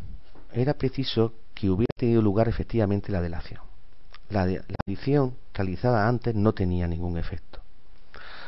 era 0.55 0.73
preciso 0.73 1.35
que 1.53 1.69
hubiera 1.69 1.93
tenido 1.95 2.23
lugar 2.23 2.49
efectivamente 2.49 3.13
la 3.13 3.21
delación. 3.21 3.61
La, 4.31 4.47
la 4.47 4.63
adición 4.87 5.37
realizada 5.53 6.09
antes 6.09 6.35
no 6.35 6.55
tenía 6.55 6.89
ningún 6.89 7.19
efecto. 7.19 7.61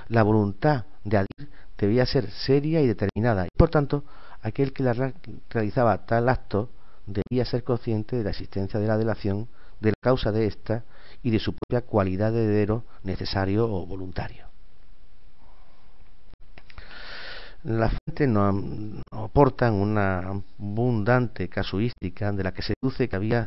La 0.09 0.23
voluntad 0.23 0.87
de 1.05 1.19
adir 1.19 1.51
debía 1.77 2.07
ser 2.07 2.31
seria 2.31 2.81
y 2.81 2.87
determinada 2.87 3.45
y 3.45 3.51
por 3.55 3.69
tanto 3.69 4.05
aquel 4.41 4.73
que 4.73 4.85
la 4.85 5.13
realizaba 5.51 6.07
tal 6.07 6.31
acto 6.31 6.71
debía 7.05 7.45
ser 7.45 7.63
consciente 7.63 8.17
de 8.17 8.25
la 8.25 8.31
existencia 8.31 8.81
de 8.81 8.87
la 8.87 8.97
delación, 8.97 9.49
de 9.81 9.91
la 9.91 10.01
causa 10.01 10.33
de 10.33 10.47
ésta 10.47 10.83
y 11.23 11.31
de 11.31 11.41
su 11.41 11.55
propia 11.55 11.87
cualidad 11.87 12.33
de 12.33 12.45
heredero 12.45 12.85
necesario 13.03 13.71
o 13.71 13.85
voluntario. 13.85 14.50
Las 17.63 17.93
fuentes 17.93 18.27
nos, 18.27 18.55
aportan 19.13 19.75
una 19.75 20.21
abundante 20.59 21.49
casuística 21.51 22.33
de 22.33 22.43
la 22.43 22.53
que 22.55 22.63
se 22.63 22.73
deduce 22.81 23.07
que 23.07 23.17
había 23.17 23.47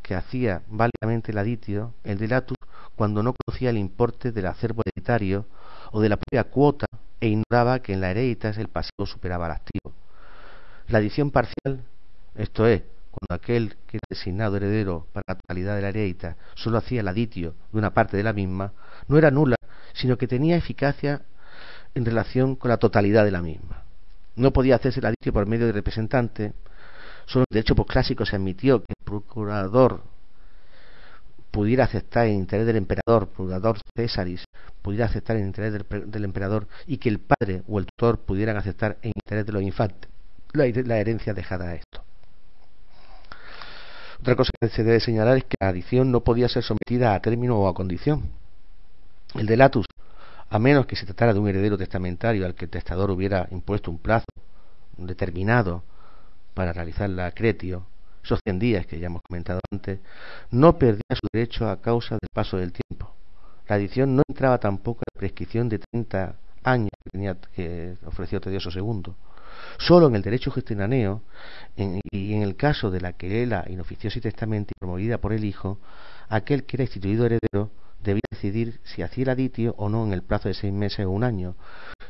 que 0.00 0.14
hacía 0.14 0.62
válidamente 0.68 1.32
el 1.32 1.38
aditio, 1.38 1.92
el 2.02 2.16
delatus, 2.16 2.56
cuando 2.96 3.22
no 3.22 3.34
conocía 3.34 3.68
el 3.68 3.76
importe 3.76 4.32
del 4.32 4.46
acervo 4.46 4.80
hereditario 4.84 5.46
o 5.92 6.00
de 6.00 6.08
la 6.08 6.16
propia 6.16 6.44
cuota 6.44 6.86
e 7.20 7.28
ignoraba 7.28 7.80
que 7.80 7.92
en 7.92 8.00
la 8.00 8.10
hereditas 8.10 8.56
el 8.56 8.68
pasivo 8.68 9.04
superaba 9.04 9.46
al 9.46 9.52
activo. 9.52 9.92
La 10.88 10.98
adición 10.98 11.30
parcial, 11.30 11.84
esto 12.34 12.66
es, 12.66 12.82
cuando 13.10 13.34
aquel 13.34 13.76
que 13.86 13.98
era 13.98 14.06
designado 14.08 14.56
heredero 14.56 15.06
para 15.12 15.24
la 15.28 15.34
totalidad 15.34 15.76
de 15.76 15.82
la 15.82 15.90
heredita 15.90 16.36
solo 16.54 16.78
hacía 16.78 17.00
el 17.00 17.08
aditio 17.08 17.54
de 17.70 17.78
una 17.78 17.92
parte 17.92 18.16
de 18.16 18.22
la 18.22 18.32
misma, 18.32 18.72
no 19.08 19.18
era 19.18 19.30
nula, 19.30 19.56
sino 19.92 20.16
que 20.16 20.26
tenía 20.26 20.56
eficacia 20.56 21.22
en 21.94 22.04
relación 22.04 22.56
con 22.56 22.70
la 22.70 22.76
totalidad 22.76 23.24
de 23.24 23.30
la 23.30 23.42
misma. 23.42 23.82
No 24.36 24.52
podía 24.52 24.76
hacerse 24.76 25.00
el 25.00 25.06
aditio 25.06 25.32
por 25.32 25.46
medio 25.46 25.66
de 25.66 25.72
representante, 25.72 26.52
solo 27.26 27.44
de 27.50 27.60
hecho 27.60 27.74
por 27.74 27.86
clásico 27.86 28.24
se 28.24 28.36
admitió 28.36 28.80
que 28.80 28.94
el 28.98 29.04
procurador 29.04 30.02
pudiera 31.50 31.84
aceptar 31.84 32.26
el 32.26 32.34
interés 32.34 32.66
del 32.66 32.76
emperador, 32.76 33.28
procurador 33.28 33.78
Césaris, 33.94 34.44
pudiera 34.80 35.06
aceptar 35.06 35.36
el 35.36 35.42
interés 35.42 35.72
del, 35.72 36.24
emperador 36.24 36.66
y 36.86 36.96
que 36.96 37.10
el 37.10 37.20
padre 37.20 37.62
o 37.68 37.78
el 37.78 37.86
tutor 37.86 38.18
pudieran 38.18 38.56
aceptar 38.56 38.96
el 39.02 39.12
interés 39.14 39.46
de 39.46 39.52
los 39.52 39.62
infantes 39.62 40.12
la, 40.52 40.64
la 40.84 40.98
herencia 40.98 41.34
dejada 41.34 41.70
a 41.70 41.74
esto. 41.74 42.02
Otra 44.20 44.36
cosa 44.36 44.50
que 44.60 44.68
se 44.68 44.84
debe 44.84 45.00
señalar 45.00 45.38
es 45.38 45.44
que 45.44 45.56
la 45.60 45.68
adición 45.68 46.12
no 46.12 46.20
podía 46.20 46.48
ser 46.48 46.62
sometida 46.62 47.14
a 47.14 47.20
término 47.20 47.58
o 47.58 47.68
a 47.68 47.74
condición. 47.74 48.30
El 49.34 49.46
delatus, 49.46 49.86
a 50.52 50.58
menos 50.58 50.84
que 50.84 50.96
se 50.96 51.06
tratara 51.06 51.32
de 51.32 51.38
un 51.38 51.48
heredero 51.48 51.78
testamentario 51.78 52.44
al 52.44 52.54
que 52.54 52.66
el 52.66 52.70
testador 52.70 53.10
hubiera 53.10 53.48
impuesto 53.52 53.90
un 53.90 53.98
plazo 53.98 54.26
determinado 54.98 55.82
para 56.52 56.74
realizar 56.74 57.08
la 57.08 57.24
acretio, 57.24 57.86
esos 58.22 58.38
100 58.44 58.58
días 58.58 58.86
que 58.86 59.00
ya 59.00 59.06
hemos 59.06 59.22
comentado 59.22 59.60
antes, 59.72 60.00
no 60.50 60.76
perdía 60.78 61.00
su 61.14 61.26
derecho 61.32 61.70
a 61.70 61.80
causa 61.80 62.16
del 62.16 62.28
paso 62.34 62.58
del 62.58 62.70
tiempo. 62.70 63.14
La 63.66 63.76
adición 63.76 64.14
no 64.14 64.22
entraba 64.28 64.58
tampoco 64.58 64.98
en 64.98 65.14
la 65.14 65.20
prescripción 65.20 65.70
de 65.70 65.78
30 65.90 66.34
años 66.64 66.90
que, 67.02 67.10
tenía, 67.10 67.34
que 67.56 67.96
ofreció 68.04 68.38
Tedioso 68.38 68.68
II. 68.78 69.14
Solo 69.78 70.08
en 70.08 70.16
el 70.16 70.22
derecho 70.22 70.50
gestionaneo 70.50 71.22
y 71.76 72.34
en 72.34 72.42
el 72.42 72.56
caso 72.56 72.90
de 72.90 73.00
la 73.00 73.14
querela 73.14 73.64
inoficiosa 73.70 74.18
y 74.18 74.20
testamento 74.20 74.74
promovida 74.78 75.16
por 75.16 75.32
el 75.32 75.46
hijo, 75.46 75.78
aquel 76.28 76.64
que 76.64 76.76
era 76.76 76.84
instituido 76.84 77.24
heredero 77.24 77.70
debía 78.02 78.22
decidir 78.30 78.80
si 78.84 79.02
hacía 79.02 79.24
el 79.24 79.30
aditio 79.30 79.74
o 79.78 79.88
no 79.88 80.04
en 80.04 80.12
el 80.12 80.22
plazo 80.22 80.48
de 80.48 80.54
seis 80.54 80.72
meses 80.72 81.06
o 81.06 81.10
un 81.10 81.24
año, 81.24 81.56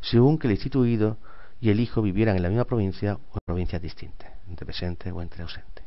según 0.01 0.39
que 0.39 0.47
el 0.47 0.53
instituido 0.53 1.19
y 1.61 1.71
el 1.71 1.81
hijo 1.81 2.03
vivieran 2.03 2.37
en 2.37 2.43
la 2.43 2.49
misma 2.49 2.65
provincia 2.65 3.15
o 3.15 3.35
en 3.35 3.41
provincias 3.47 3.83
distintas, 3.83 4.31
entre 4.49 4.67
presente 4.67 5.13
o 5.13 5.23
entre 5.23 5.43
ausente. 5.43 5.83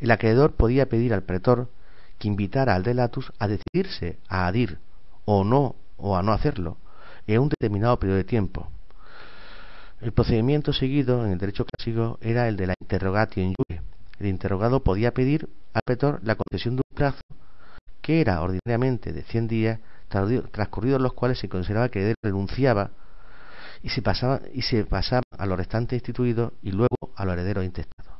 El 0.00 0.10
acreedor 0.10 0.52
podía 0.52 0.88
pedir 0.88 1.14
al 1.14 1.22
pretor 1.22 1.70
que 2.18 2.28
invitara 2.28 2.74
al 2.74 2.82
delatus 2.82 3.32
a 3.38 3.48
decidirse 3.48 4.18
a 4.28 4.46
adir 4.46 4.78
o 5.24 5.44
no 5.44 5.76
o 5.96 6.16
a 6.16 6.22
no 6.22 6.32
hacerlo 6.32 6.76
en 7.26 7.40
un 7.40 7.48
determinado 7.48 7.98
periodo 7.98 8.18
de 8.18 8.24
tiempo, 8.24 8.70
el 10.00 10.12
procedimiento 10.12 10.74
seguido 10.74 11.24
en 11.24 11.32
el 11.32 11.38
derecho 11.38 11.64
clásico 11.64 12.18
era 12.20 12.48
el 12.48 12.56
de 12.56 12.66
la 12.66 12.74
interrogatio 12.80 13.42
in 13.42 13.54
jure. 13.54 13.80
El 14.18 14.26
interrogado 14.26 14.84
podía 14.84 15.12
pedir 15.12 15.48
al 15.72 15.80
pretor 15.86 16.20
la 16.22 16.34
concesión 16.34 16.76
de 16.76 16.82
un 16.88 16.96
plazo 16.96 17.20
que 18.06 18.20
era 18.20 18.40
ordinariamente 18.40 19.12
de 19.12 19.24
100 19.24 19.48
días, 19.48 19.80
transcurridos 20.08 21.00
los 21.00 21.12
cuales 21.12 21.40
se 21.40 21.48
consideraba 21.48 21.88
que 21.88 22.14
renunciaba 22.22 22.92
y 23.82 23.88
se 23.88 24.00
pasaba, 24.00 24.42
y 24.54 24.62
se 24.62 24.84
pasaba 24.84 25.22
a 25.36 25.44
los 25.44 25.58
restantes 25.58 25.96
instituidos 25.96 26.52
y 26.62 26.70
luego 26.70 26.94
a 27.16 27.24
los 27.24 27.32
herederos 27.32 27.64
intestados. 27.64 28.12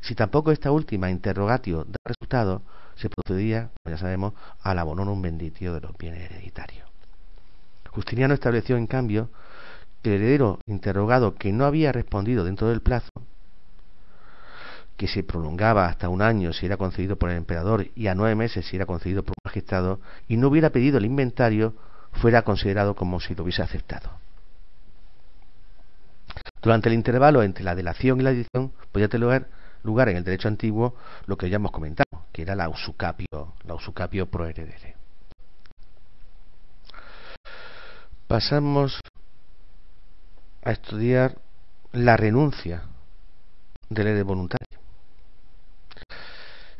Si 0.00 0.14
tampoco 0.14 0.50
esta 0.50 0.70
última 0.70 1.10
interrogatio 1.10 1.84
da 1.84 1.98
resultado, 2.06 2.62
se 2.94 3.10
procedía, 3.10 3.68
como 3.82 3.94
ya 3.94 4.00
sabemos, 4.00 4.32
al 4.62 4.78
abonorum 4.78 5.20
benditio 5.20 5.74
de 5.74 5.82
los 5.82 5.94
bienes 5.98 6.22
hereditarios. 6.30 6.88
Justiniano 7.90 8.32
estableció, 8.32 8.78
en 8.78 8.86
cambio, 8.86 9.28
el 10.04 10.12
heredero 10.12 10.58
interrogado 10.64 11.34
que 11.34 11.52
no 11.52 11.66
había 11.66 11.92
respondido 11.92 12.44
dentro 12.44 12.70
del 12.70 12.80
plazo, 12.80 13.10
que 14.96 15.08
se 15.08 15.22
prolongaba 15.22 15.86
hasta 15.86 16.08
un 16.08 16.22
año 16.22 16.52
si 16.52 16.66
era 16.66 16.76
concedido 16.76 17.16
por 17.16 17.30
el 17.30 17.36
emperador 17.36 17.88
y 17.94 18.06
a 18.06 18.14
nueve 18.14 18.34
meses 18.34 18.66
si 18.66 18.76
era 18.76 18.86
concedido 18.86 19.22
por 19.22 19.32
un 19.32 19.48
magistrado, 19.48 20.00
y 20.28 20.36
no 20.36 20.48
hubiera 20.48 20.70
pedido 20.70 20.98
el 20.98 21.04
inventario, 21.04 21.74
fuera 22.12 22.42
considerado 22.42 22.94
como 22.94 23.20
si 23.20 23.34
lo 23.34 23.42
hubiese 23.42 23.62
aceptado. 23.62 24.10
Durante 26.62 26.88
el 26.88 26.94
intervalo 26.94 27.42
entre 27.42 27.64
la 27.64 27.74
delación 27.74 28.20
y 28.20 28.22
la 28.22 28.30
edición 28.30 28.72
podía 28.92 29.08
tener 29.08 29.48
lugar 29.82 30.08
en 30.08 30.16
el 30.16 30.24
derecho 30.24 30.48
antiguo 30.48 30.94
lo 31.26 31.36
que 31.36 31.50
ya 31.50 31.56
hemos 31.56 31.72
comentado, 31.72 32.26
que 32.32 32.42
era 32.42 32.54
la 32.54 32.68
usucapio, 32.68 33.54
la 33.64 33.74
usucapio 33.74 34.30
pro 34.30 34.46
heredere. 34.46 34.96
Pasamos 38.26 38.98
a 40.62 40.72
estudiar 40.72 41.36
la 41.92 42.16
renuncia 42.16 42.84
del 43.90 44.06
heredero 44.06 44.26
voluntario. 44.26 44.73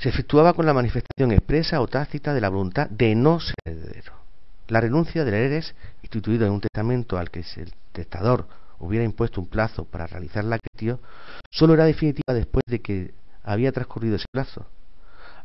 Se 0.05 0.11
efectuaba 0.11 0.53
con 0.53 0.67
la 0.67 0.75
manifestación 0.75 1.33
expresa 1.33 1.81
o 1.81 1.89
tácita 1.89 2.35
de 2.35 2.41
la 2.43 2.51
voluntad 2.51 2.91
de 2.91 3.15
no 3.15 3.41
ser 3.41 3.55
heredero. 3.65 4.13
La 4.69 4.79
renuncia 4.83 5.25
del 5.25 5.33
heredero 5.33 5.67
instituido 6.03 6.45
en 6.45 6.53
un 6.53 6.61
testamento 6.61 7.17
al 7.17 7.31
que 7.31 7.41
el 7.57 7.73
testador 7.91 8.47
hubiera 8.81 9.03
impuesto 9.03 9.41
un 9.41 9.47
plazo 9.47 9.87
para 9.87 10.07
realizar 10.07 10.45
la 10.45 10.57
acretio, 10.57 11.01
solo 11.51 11.73
era 11.73 11.87
definitiva 11.87 12.35
después 12.35 12.63
de 12.67 12.83
que 12.83 13.15
había 13.45 13.73
transcurrido 13.73 14.17
ese 14.17 14.27
plazo. 14.31 14.67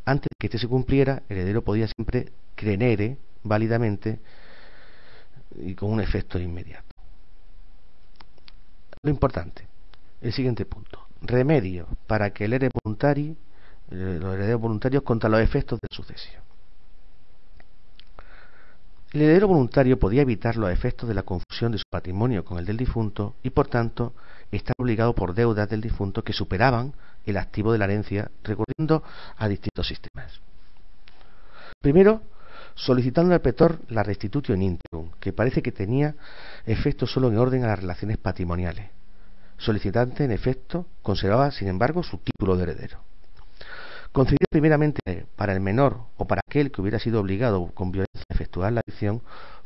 Antes 0.04 0.28
de 0.28 0.36
que 0.38 0.48
este 0.48 0.58
se 0.58 0.68
cumpliera, 0.68 1.22
el 1.30 1.38
heredero 1.38 1.64
podía 1.64 1.88
siempre 1.88 2.30
crenere 2.54 3.16
válidamente 3.42 4.20
y 5.56 5.74
con 5.74 5.90
un 5.90 6.02
efecto 6.02 6.38
inmediato. 6.38 6.84
Lo 9.02 9.10
importante, 9.10 9.66
el 10.20 10.34
siguiente 10.34 10.66
punto. 10.66 11.06
Remedio 11.22 11.86
para 12.06 12.28
que 12.28 12.44
el 12.44 12.52
heredero 12.52 12.78
voluntario, 12.84 13.32
eh, 13.32 13.36
los 13.90 14.34
herederos 14.34 14.60
voluntarios 14.60 15.02
contra 15.02 15.28
los 15.28 15.40
efectos 15.40 15.78
de 15.80 15.88
sucesión. 15.90 16.42
El 19.12 19.22
heredero 19.22 19.48
voluntario 19.48 19.98
podía 19.98 20.22
evitar 20.22 20.56
los 20.56 20.70
efectos 20.70 21.08
de 21.08 21.14
la 21.14 21.24
confusión 21.24 21.72
de 21.72 21.78
su 21.78 21.84
patrimonio 21.90 22.44
con 22.44 22.58
el 22.58 22.64
del 22.64 22.76
difunto 22.76 23.34
y, 23.42 23.50
por 23.50 23.66
tanto, 23.66 24.14
estaba 24.52 24.74
obligado 24.78 25.14
por 25.16 25.34
deudas 25.34 25.68
del 25.68 25.80
difunto 25.80 26.22
que 26.22 26.32
superaban 26.32 26.94
el 27.26 27.36
activo 27.36 27.72
de 27.72 27.78
la 27.78 27.86
herencia 27.86 28.30
recurriendo 28.44 29.02
a 29.36 29.48
distintos 29.48 29.88
sistemas. 29.88 30.40
Primero, 31.80 32.22
solicitando 32.76 33.34
al 33.34 33.40
petor 33.40 33.80
la 33.88 34.04
restitutio 34.04 34.54
in 34.54 34.78
que 35.18 35.32
parece 35.32 35.60
que 35.60 35.72
tenía 35.72 36.14
efecto 36.64 37.06
solo 37.06 37.28
en 37.28 37.38
orden 37.38 37.64
a 37.64 37.68
las 37.68 37.80
relaciones 37.80 38.18
patrimoniales. 38.18 38.90
Solicitante, 39.58 40.24
en 40.24 40.30
efecto, 40.30 40.86
conservaba, 41.02 41.50
sin 41.50 41.66
embargo, 41.66 42.04
su 42.04 42.18
título 42.18 42.56
de 42.56 42.62
heredero. 42.62 43.09
Concedido 44.12 44.46
primeramente 44.50 45.26
para 45.36 45.52
el 45.52 45.60
menor 45.60 46.00
o 46.16 46.26
para 46.26 46.42
aquel 46.44 46.72
que 46.72 46.80
hubiera 46.80 46.98
sido 46.98 47.20
obligado 47.20 47.70
con 47.74 47.92
violencia 47.92 48.24
a 48.28 48.34
efectuar 48.34 48.72
la 48.72 48.80
adicción, 48.84 49.22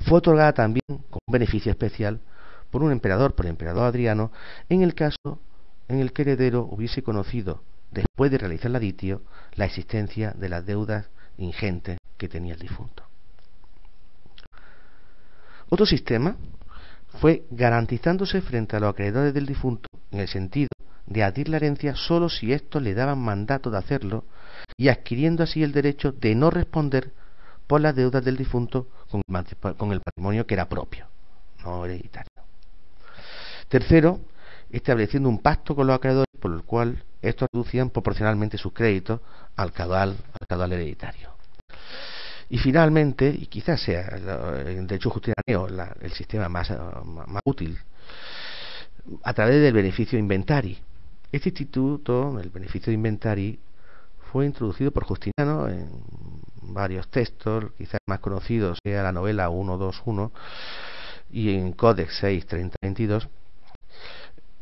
fue 0.07 0.19
otorgada 0.19 0.53
también 0.53 0.85
con 1.09 1.21
beneficio 1.27 1.71
especial 1.73 2.21
por 2.71 2.83
un 2.83 2.93
emperador, 2.93 3.35
por 3.35 3.47
el 3.47 3.51
emperador 3.51 3.85
Adriano, 3.85 4.33
en 4.69 4.83
el 4.83 4.95
caso 4.95 5.41
en 5.89 6.01
el 6.01 6.13
que 6.13 6.23
heredero 6.23 6.63
hubiese 6.63 7.03
conocido, 7.03 7.63
después 7.91 8.31
de 8.31 8.39
realizar 8.39 8.71
la 8.71 8.79
aditio, 8.79 9.23
la 9.55 9.65
existencia 9.65 10.33
de 10.33 10.49
las 10.51 10.67
deudas 10.67 11.07
ingentes 11.39 11.99
que 12.19 12.29
tenía 12.29 12.53
el 12.53 12.61
difunto. 12.61 13.03
Otro 15.71 15.87
sistema 15.87 16.37
fue 17.21 17.45
garantizándose 17.51 18.43
frente 18.43 18.77
a 18.77 18.81
los 18.81 18.91
acreedores 18.91 19.33
del 19.33 19.47
difunto 19.47 19.89
en 20.11 20.21
el 20.21 20.29
sentido 20.29 20.69
de 21.07 21.23
adquirir 21.23 21.49
la 21.49 21.57
herencia 21.57 21.95
solo 21.95 22.29
si 22.29 22.53
estos 22.53 22.83
le 22.83 22.95
daban 22.95 23.19
mandato 23.19 23.71
de 23.71 23.79
hacerlo 23.79 24.25
y 24.76 24.88
adquiriendo 24.88 25.42
así 25.42 25.62
el 25.62 25.73
derecho 25.73 26.12
de 26.12 26.35
no 26.35 26.50
responder 26.50 27.12
por 27.66 27.80
las 27.80 27.94
deudas 27.94 28.25
del 28.25 28.37
difunto 28.37 28.88
con 29.09 29.92
el 29.92 30.00
patrimonio 30.00 30.47
que 30.47 30.54
era 30.54 30.68
propio, 30.68 31.06
no 31.64 31.85
hereditario. 31.85 32.30
Tercero, 33.68 34.21
estableciendo 34.71 35.28
un 35.28 35.38
pacto 35.38 35.75
con 35.75 35.87
los 35.87 35.97
acreedores 35.97 36.28
por 36.40 36.52
el 36.52 36.62
cual 36.62 37.02
estos 37.23 37.49
reducían 37.52 37.90
proporcionalmente 37.90 38.59
sus 38.59 38.73
créditos 38.73 39.21
al 39.56 39.73
caudal, 39.73 40.16
al 40.49 40.73
hereditario. 40.73 41.30
Y 42.50 42.59
finalmente, 42.59 43.28
y 43.28 43.47
quizás 43.47 43.80
sea 43.80 44.02
el 44.02 44.87
derecho 44.87 45.11
justiciero 45.11 45.66
el 46.00 46.12
sistema 46.12 46.49
más, 46.49 46.71
más, 46.71 47.42
útil, 47.44 47.78
a 49.23 49.33
través 49.33 49.62
del 49.62 49.73
beneficio 49.73 50.18
inventari. 50.18 50.78
Este 51.33 51.49
instituto, 51.49 52.38
el 52.38 52.50
beneficio 52.50 52.90
de 52.90 52.94
inventari, 52.94 53.59
fue 54.35 54.47
introducido 54.47 54.91
por 54.91 55.05
Justiniano 55.05 55.69
en 55.69 55.88
varios 56.62 57.07
textos, 57.07 57.67
quizás 57.79 58.00
más 58.09 58.19
conocidos 58.19 58.81
sea 58.83 59.05
la 59.05 59.12
novela 59.12 59.49
121 59.49 60.33
y 61.31 61.55
en 61.55 61.71
Codex 61.71 62.25
6.30.22, 62.25 63.29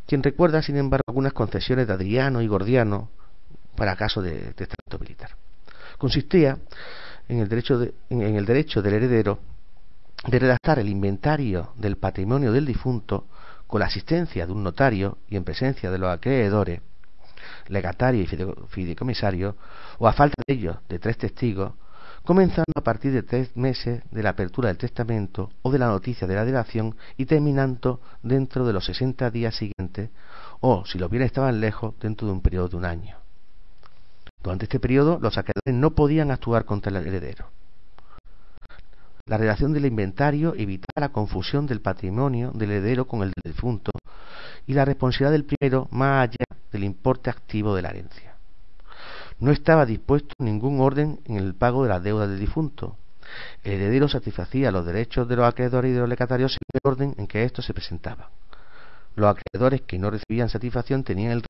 quien 0.06 0.22
recuerda, 0.22 0.60
sin 0.60 0.76
embargo, 0.76 1.04
algunas 1.08 1.32
concesiones 1.32 1.86
de 1.86 1.94
Adriano 1.94 2.42
y 2.42 2.48
Gordiano 2.48 3.08
para 3.74 3.96
caso 3.96 4.20
de 4.20 4.52
testamento 4.52 4.98
militar. 5.00 5.36
Consistía 5.96 6.58
en 7.26 7.38
el 7.38 7.48
derecho, 7.48 7.82
en 8.10 8.36
el 8.36 8.44
derecho 8.44 8.82
del 8.82 8.92
heredero 8.92 9.38
de 10.26 10.38
redactar 10.38 10.80
el 10.80 10.90
inventario 10.90 11.72
del 11.76 11.96
patrimonio 11.96 12.52
del 12.52 12.66
difunto 12.66 13.24
con 13.66 13.80
la 13.80 13.86
asistencia 13.86 14.44
de 14.44 14.52
un 14.52 14.64
notario 14.64 15.16
y 15.30 15.36
en 15.36 15.44
presencia 15.44 15.90
de 15.90 15.96
los 15.96 16.10
acreedores, 16.10 16.82
legatario 17.68 18.22
y 18.22 18.26
fideicomisario, 18.26 19.56
o 19.98 20.06
a 20.06 20.12
falta 20.12 20.42
de 20.46 20.54
ellos, 20.54 20.76
de 20.88 20.98
tres 20.98 21.18
testigos, 21.18 21.72
comenzando 22.24 22.72
a 22.76 22.82
partir 22.82 23.12
de 23.12 23.22
tres 23.22 23.56
meses 23.56 24.02
de 24.10 24.22
la 24.22 24.30
apertura 24.30 24.68
del 24.68 24.78
testamento 24.78 25.50
o 25.62 25.70
de 25.70 25.78
la 25.78 25.88
noticia 25.88 26.26
de 26.26 26.34
la 26.34 26.44
delación 26.44 26.96
y 27.16 27.26
terminando 27.26 28.00
dentro 28.22 28.64
de 28.64 28.72
los 28.72 28.84
sesenta 28.84 29.30
días 29.30 29.56
siguientes, 29.56 30.10
o, 30.60 30.84
si 30.86 30.98
los 30.98 31.10
bienes 31.10 31.26
estaban 31.26 31.60
lejos, 31.60 31.94
dentro 32.00 32.26
de 32.26 32.32
un 32.32 32.40
periodo 32.40 32.68
de 32.68 32.76
un 32.76 32.84
año. 32.84 33.16
Durante 34.42 34.64
este 34.64 34.80
periodo, 34.80 35.18
los 35.20 35.38
acreedores 35.38 35.74
no 35.74 35.94
podían 35.94 36.30
actuar 36.30 36.64
contra 36.64 36.90
el 36.90 37.06
heredero. 37.06 37.50
La 39.26 39.38
redacción 39.38 39.72
del 39.72 39.86
inventario 39.86 40.54
evitaba 40.56 41.06
la 41.06 41.12
confusión 41.12 41.66
del 41.66 41.80
patrimonio 41.80 42.50
del 42.52 42.72
heredero 42.72 43.06
con 43.06 43.22
el 43.22 43.32
del 43.32 43.52
difunto 43.52 43.92
y 44.66 44.74
la 44.74 44.84
responsabilidad 44.84 45.30
del 45.30 45.44
primero 45.44 45.86
más 45.92 46.28
allá 46.28 46.44
del 46.72 46.84
importe 46.84 47.30
activo 47.30 47.74
de 47.74 47.82
la 47.82 47.90
herencia. 47.90 48.34
No 49.38 49.50
estaba 49.50 49.86
dispuesto 49.86 50.34
ningún 50.38 50.80
orden 50.80 51.20
en 51.24 51.36
el 51.36 51.54
pago 51.54 51.82
de 51.82 51.88
las 51.88 52.02
deudas 52.02 52.28
del 52.28 52.38
difunto. 52.38 52.96
El 53.64 53.74
heredero 53.74 54.08
satisfacía 54.08 54.70
los 54.70 54.86
derechos 54.86 55.28
de 55.28 55.36
los 55.36 55.46
acreedores 55.46 55.90
y 55.90 55.94
de 55.94 56.00
los 56.00 56.08
lecatarios 56.08 56.52
en 56.52 56.80
el 56.82 56.90
orden 56.90 57.14
en 57.18 57.26
que 57.26 57.44
estos 57.44 57.64
se 57.64 57.74
presentaban. 57.74 58.26
Los 59.16 59.36
acreedores 59.36 59.82
que 59.82 59.98
no 59.98 60.10
recibían 60.10 60.48
satisfacción 60.48 61.04
tenían 61.04 61.32
el, 61.32 61.44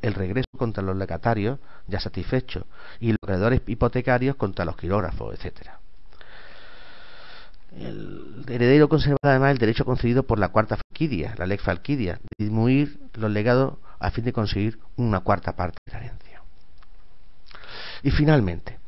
el 0.00 0.14
regreso 0.14 0.46
contra 0.56 0.82
los 0.82 0.96
lecatarios 0.96 1.58
ya 1.86 2.00
satisfechos 2.00 2.64
y 3.00 3.10
los 3.10 3.18
acreedores 3.22 3.62
hipotecarios 3.66 4.36
contra 4.36 4.64
los 4.64 4.76
quirógrafos, 4.76 5.34
etcétera. 5.34 5.80
El 7.78 8.44
heredero 8.48 8.88
conserva 8.88 9.18
además 9.22 9.52
el 9.52 9.58
derecho 9.58 9.84
concedido 9.84 10.24
por 10.24 10.38
la 10.38 10.50
cuarta 10.50 10.76
falquidia, 10.76 11.34
la 11.38 11.46
lex 11.46 11.62
falquidia, 11.62 12.14
de 12.22 12.44
disminuir 12.44 13.00
los 13.14 13.30
legados 13.30 13.74
a 14.02 14.10
fin 14.10 14.24
de 14.24 14.32
conseguir 14.32 14.78
una 14.96 15.20
cuarta 15.20 15.54
parte 15.54 15.78
de 15.86 15.92
la 15.92 15.98
herencia. 15.98 16.42
Y 18.02 18.10
finalmente, 18.10 18.78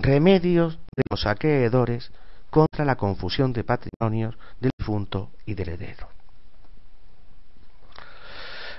remedios 0.00 0.78
de 0.96 1.02
los 1.08 1.26
acreedores 1.26 2.10
contra 2.50 2.84
la 2.84 2.96
confusión 2.96 3.52
de 3.52 3.62
patrimonios 3.62 4.36
del 4.60 4.72
difunto 4.76 5.30
y 5.46 5.54
del 5.54 5.70
heredero. 5.70 6.08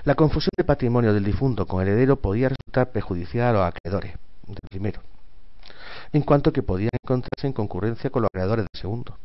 La 0.04 0.14
confusión 0.14 0.52
de 0.56 0.64
patrimonio 0.64 1.14
del 1.14 1.24
difunto 1.24 1.66
con 1.66 1.82
heredero 1.82 2.16
podía 2.16 2.50
resultar 2.50 2.92
perjudicial 2.92 3.48
a 3.48 3.52
los 3.52 3.66
acreedores 3.66 4.14
del 4.46 4.68
primero, 4.70 5.00
en 6.12 6.22
cuanto 6.22 6.52
que 6.52 6.62
podían 6.62 6.90
encontrarse 7.02 7.46
en 7.46 7.54
concurrencia 7.54 8.10
con 8.10 8.22
los 8.22 8.28
acreedores 8.28 8.66
del 8.70 8.80
segundo. 8.80 9.18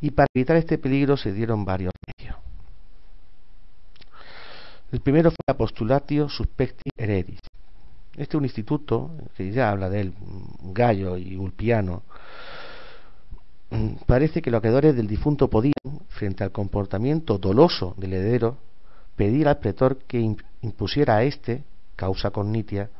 Y 0.00 0.10
para 0.10 0.26
evitar 0.34 0.56
este 0.56 0.78
peligro 0.78 1.16
se 1.16 1.32
dieron 1.32 1.64
varios 1.64 1.92
medios. 2.18 2.49
El 4.92 5.00
primero 5.00 5.30
fue 5.30 5.38
la 5.46 5.56
postulatio 5.56 6.28
suspecti 6.28 6.90
heredis. 6.96 7.38
Este 8.16 8.36
es 8.36 8.38
un 8.38 8.44
instituto 8.44 9.12
que 9.36 9.52
ya 9.52 9.70
habla 9.70 9.88
de 9.88 10.00
él, 10.00 10.14
Gallo 10.72 11.16
y 11.16 11.36
Ulpiano. 11.36 12.02
Parece 14.06 14.42
que 14.42 14.50
los 14.50 14.58
acreedores 14.58 14.96
del 14.96 15.06
difunto 15.06 15.48
podían, 15.48 15.74
frente 16.08 16.42
al 16.42 16.50
comportamiento 16.50 17.38
doloso 17.38 17.94
del 17.98 18.14
heredero, 18.14 18.58
pedir 19.14 19.46
al 19.46 19.58
pretor 19.58 19.98
que 20.08 20.34
impusiera 20.60 21.18
a 21.18 21.22
éste, 21.22 21.62
causa 21.94 22.32
cognitia, 22.32 22.90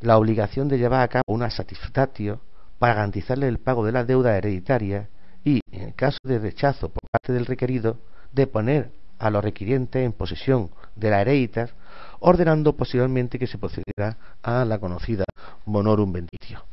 la 0.00 0.18
obligación 0.18 0.66
de 0.66 0.78
llevar 0.78 1.02
a 1.02 1.08
cabo 1.08 1.24
una 1.28 1.50
satisfactio 1.50 2.40
para 2.80 2.94
garantizarle 2.94 3.46
el 3.46 3.58
pago 3.58 3.86
de 3.86 3.92
la 3.92 4.04
deuda 4.04 4.36
hereditaria 4.36 5.08
y, 5.44 5.60
en 5.70 5.92
caso 5.92 6.18
de 6.24 6.40
rechazo 6.40 6.88
por 6.88 7.02
parte 7.12 7.32
del 7.32 7.46
requerido, 7.46 7.98
de 8.32 8.48
poner 8.48 8.90
a 9.20 9.30
los 9.30 9.44
requirientes 9.44 10.04
en 10.04 10.12
posesión 10.12 10.70
de 10.94 11.10
la 11.10 11.20
hereditas, 11.20 11.74
ordenando 12.20 12.74
posteriormente 12.74 13.38
que 13.38 13.46
se 13.46 13.58
procediera 13.58 14.16
a 14.42 14.64
la 14.64 14.78
conocida 14.78 15.24
bonorum 15.64 16.12
benditio. 16.12 16.64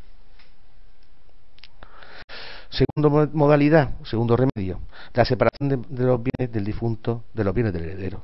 Segunda 2.69 3.27
modalidad, 3.34 3.95
segundo 4.03 4.38
remedio, 4.38 4.79
la 5.13 5.25
separación 5.25 5.69
de, 5.69 6.03
los 6.03 6.21
bienes 6.21 6.53
del 6.53 6.63
difunto 6.63 7.23
de 7.34 7.43
los 7.43 7.53
bienes 7.53 7.73
del 7.73 7.84
heredero 7.84 8.21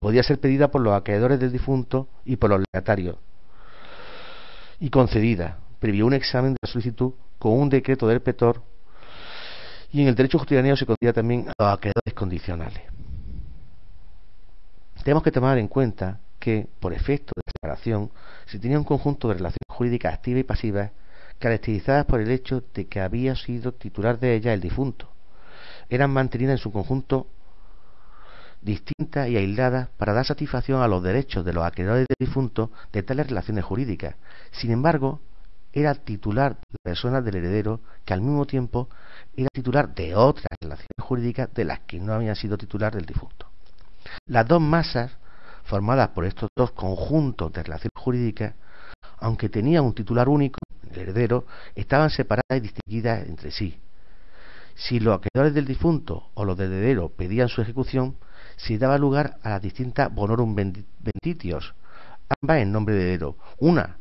podía 0.00 0.22
ser 0.22 0.40
pedida 0.40 0.68
por 0.68 0.80
los 0.80 0.94
acreedores 0.94 1.38
del 1.38 1.52
difunto 1.52 2.08
y 2.24 2.36
por 2.36 2.50
los 2.50 2.62
legatarios, 2.72 3.16
y 4.80 4.90
concedida, 4.90 5.58
previo 5.78 6.06
un 6.06 6.14
examen 6.14 6.52
de 6.52 6.58
la 6.62 6.68
solicitud 6.68 7.12
con 7.38 7.52
un 7.52 7.68
decreto 7.68 8.06
del 8.08 8.20
petor, 8.20 8.62
y 9.92 10.02
en 10.02 10.08
el 10.08 10.14
derecho 10.14 10.38
justiciero 10.38 10.76
se 10.76 10.86
concedía 10.86 11.12
también 11.12 11.46
a 11.48 11.52
los 11.62 11.72
acreedores 11.72 12.14
condicionales. 12.14 12.93
Tenemos 15.04 15.22
que 15.22 15.32
tomar 15.32 15.58
en 15.58 15.68
cuenta 15.68 16.20
que, 16.38 16.66
por 16.80 16.94
efecto 16.94 17.32
de 17.36 17.52
separación, 17.52 18.10
se 18.46 18.58
tenía 18.58 18.78
un 18.78 18.86
conjunto 18.86 19.28
de 19.28 19.34
relaciones 19.34 19.68
jurídicas 19.68 20.14
activas 20.14 20.40
y 20.40 20.44
pasivas 20.44 20.92
caracterizadas 21.38 22.06
por 22.06 22.22
el 22.22 22.30
hecho 22.30 22.64
de 22.72 22.86
que 22.86 23.00
había 23.00 23.36
sido 23.36 23.72
titular 23.72 24.18
de 24.18 24.34
ella 24.34 24.54
el 24.54 24.62
difunto. 24.62 25.10
Eran 25.90 26.10
mantenidas 26.10 26.54
en 26.54 26.62
su 26.62 26.72
conjunto 26.72 27.26
distintas 28.62 29.28
y 29.28 29.36
aisladas 29.36 29.90
para 29.98 30.14
dar 30.14 30.24
satisfacción 30.24 30.80
a 30.80 30.88
los 30.88 31.02
derechos 31.02 31.44
de 31.44 31.52
los 31.52 31.64
acreedores 31.64 32.06
del 32.08 32.26
difunto 32.26 32.70
de 32.90 33.02
tales 33.02 33.26
relaciones 33.26 33.62
jurídicas. 33.62 34.14
Sin 34.52 34.70
embargo, 34.70 35.20
era 35.74 35.94
titular 35.94 36.56
la 36.70 36.78
persona 36.82 37.20
del 37.20 37.36
heredero 37.36 37.80
que 38.06 38.14
al 38.14 38.22
mismo 38.22 38.46
tiempo 38.46 38.88
era 39.36 39.48
titular 39.52 39.94
de 39.94 40.14
otras 40.14 40.46
relaciones 40.62 40.96
jurídicas 40.98 41.52
de 41.52 41.66
las 41.66 41.80
que 41.80 42.00
no 42.00 42.14
había 42.14 42.34
sido 42.34 42.56
titular 42.56 42.94
del 42.94 43.04
difunto. 43.04 43.53
Las 44.26 44.46
dos 44.46 44.60
masas, 44.60 45.12
formadas 45.64 46.08
por 46.08 46.24
estos 46.24 46.48
dos 46.56 46.72
conjuntos 46.72 47.52
de 47.52 47.62
relaciones 47.62 47.92
jurídicas, 47.96 48.54
aunque 49.18 49.48
tenían 49.48 49.84
un 49.84 49.94
titular 49.94 50.28
único, 50.28 50.58
el 50.90 50.98
heredero, 50.98 51.46
estaban 51.74 52.10
separadas 52.10 52.56
y 52.56 52.60
distinguidas 52.60 53.26
entre 53.26 53.50
sí. 53.50 53.80
Si 54.74 54.98
los 55.00 55.16
acreedores 55.16 55.54
del 55.54 55.66
difunto 55.66 56.30
o 56.34 56.44
los 56.44 56.56
del 56.58 56.72
heredero 56.72 57.08
pedían 57.08 57.48
su 57.48 57.62
ejecución, 57.62 58.16
se 58.56 58.76
daba 58.78 58.98
lugar 58.98 59.38
a 59.42 59.50
las 59.50 59.62
distintas 59.62 60.12
bonorum 60.12 60.54
benditios, 60.54 61.74
ambas 62.40 62.58
en 62.58 62.72
nombre 62.72 62.94
de 62.94 63.02
heredero. 63.02 63.36
Una 63.58 63.96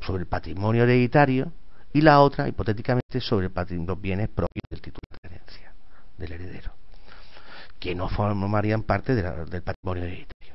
sobre 0.00 0.22
el 0.22 0.26
patrimonio 0.26 0.84
hereditario 0.84 1.52
y 1.92 2.00
la 2.00 2.20
otra, 2.20 2.48
hipotéticamente, 2.48 3.20
sobre 3.20 3.50
los 3.50 4.00
bienes 4.00 4.28
propios 4.28 4.64
del 4.70 4.80
título 4.80 5.02
de 5.22 5.28
herencia 5.28 5.72
del 6.16 6.32
heredero, 6.32 6.72
que 7.80 7.94
no 7.94 8.08
formarían 8.08 8.82
parte 8.82 9.14
del 9.14 9.62
patrimonio 9.62 10.04
hereditario. 10.04 10.54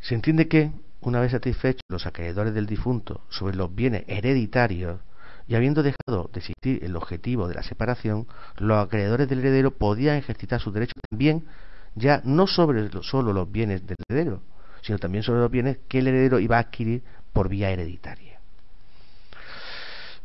Se 0.00 0.14
entiende 0.14 0.48
que, 0.48 0.72
una 1.00 1.20
vez 1.20 1.32
satisfechos 1.32 1.82
los 1.88 2.06
acreedores 2.06 2.54
del 2.54 2.66
difunto 2.66 3.20
sobre 3.28 3.54
los 3.56 3.72
bienes 3.72 4.04
hereditarios, 4.08 5.00
y 5.46 5.54
habiendo 5.54 5.82
dejado 5.82 6.30
de 6.32 6.40
existir 6.40 6.84
el 6.84 6.96
objetivo 6.96 7.48
de 7.48 7.54
la 7.54 7.62
separación, 7.62 8.26
los 8.56 8.84
acreedores 8.84 9.28
del 9.28 9.40
heredero 9.40 9.70
podían 9.70 10.16
ejercitar 10.16 10.60
sus 10.60 10.74
derechos 10.74 11.00
también, 11.08 11.46
ya 11.94 12.20
no 12.24 12.46
sobre 12.46 12.90
solo 13.02 13.32
los 13.32 13.50
bienes 13.50 13.86
del 13.86 13.96
heredero, 14.08 14.42
sino 14.82 14.98
también 14.98 15.24
sobre 15.24 15.40
los 15.40 15.50
bienes 15.50 15.78
que 15.88 16.00
el 16.00 16.08
heredero 16.08 16.38
iba 16.38 16.56
a 16.56 16.60
adquirir 16.60 17.02
por 17.32 17.48
vía 17.48 17.70
hereditaria. 17.70 18.27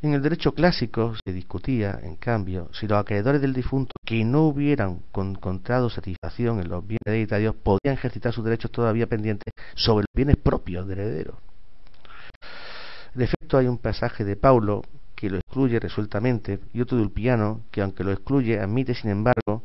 En 0.04 0.14
el 0.14 0.22
derecho 0.22 0.54
clásico 0.54 1.16
se 1.26 1.32
discutía, 1.32 1.98
en 2.04 2.18
cambio, 2.18 2.68
si 2.74 2.88
los 2.88 3.00
acreedores 3.00 3.40
del 3.40 3.54
difunto 3.54 3.94
que 4.06 4.26
no 4.26 4.48
hubieran 4.48 5.00
encontrado 5.16 5.90
satisfacción 5.90 6.60
en 6.60 6.68
los 6.68 6.86
bienes 6.86 7.00
hereditarios 7.06 7.56
podían 7.56 7.94
ejercitar 7.94 8.34
sus 8.34 8.44
derechos 8.44 8.70
todavía 8.70 9.08
pendientes 9.08 9.54
sobre 9.76 10.04
los 10.04 10.14
bienes 10.14 10.36
propios 10.36 10.86
del 10.90 11.00
heredero. 11.00 11.38
De 13.14 13.24
efecto, 13.24 13.58
hay 13.58 13.68
un 13.68 13.78
pasaje 13.78 14.26
de 14.26 14.36
Paulo 14.36 14.82
que 15.16 15.30
lo 15.30 15.38
excluye 15.38 15.80
resueltamente 15.80 16.60
y 16.74 16.82
otro 16.82 16.98
de 16.98 17.04
Ulpiano 17.04 17.62
que, 17.72 17.82
aunque 17.82 18.04
lo 18.04 18.12
excluye, 18.12 18.60
admite, 18.60 18.96
sin 18.96 19.10
embargo, 19.10 19.64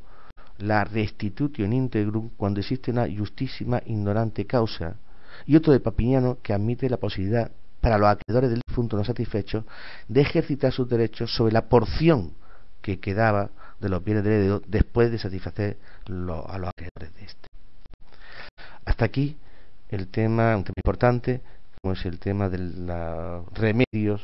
la 0.58 0.84
restitution 0.84 1.72
integrum 1.72 2.30
cuando 2.36 2.60
existe 2.60 2.92
una 2.92 3.08
justísima 3.08 3.82
ignorante 3.86 4.46
causa, 4.46 4.98
y 5.46 5.56
otro 5.56 5.72
de 5.72 5.80
Papiniano 5.80 6.38
que 6.40 6.52
admite 6.52 6.88
la 6.88 6.98
posibilidad 6.98 7.50
para 7.80 7.98
los 7.98 8.08
acreedores 8.08 8.50
del 8.50 8.60
no 8.82 9.04
satisfechos 9.04 9.64
de 10.08 10.20
ejercitar 10.20 10.72
sus 10.72 10.88
derechos 10.88 11.34
sobre 11.34 11.52
la 11.52 11.68
porción 11.68 12.32
que 12.80 13.00
quedaba 13.00 13.50
de 13.80 13.88
los 13.88 14.02
bienes 14.02 14.24
de 14.24 14.30
heredero 14.30 14.62
después 14.66 15.10
de 15.10 15.18
satisfacer 15.18 15.78
a 16.06 16.10
los 16.10 16.68
acreedores 16.68 17.14
de 17.14 17.24
este. 17.24 17.48
Hasta 18.84 19.04
aquí 19.04 19.36
el 19.88 20.08
tema, 20.08 20.56
un 20.56 20.64
tema 20.64 20.74
importante, 20.76 21.40
como 21.80 21.94
es 21.94 22.04
el 22.04 22.18
tema 22.18 22.48
de 22.48 22.58
los 22.58 23.46
remedios 23.52 24.22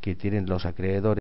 que 0.00 0.14
tienen 0.14 0.46
los 0.46 0.64
acreedores 0.64 1.18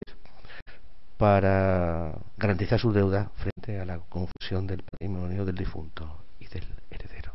para 1.18 2.14
garantizar 2.38 2.80
su 2.80 2.94
deuda 2.94 3.32
frente 3.36 3.80
a 3.80 3.86
la 3.86 4.00
confusión 4.00 4.68
del 4.68 4.84
patrimonio 4.84 5.46
del 5.46 5.56
difunto 5.56 6.24
y 6.40 6.48
del 6.48 6.64
heredero. 6.92 7.34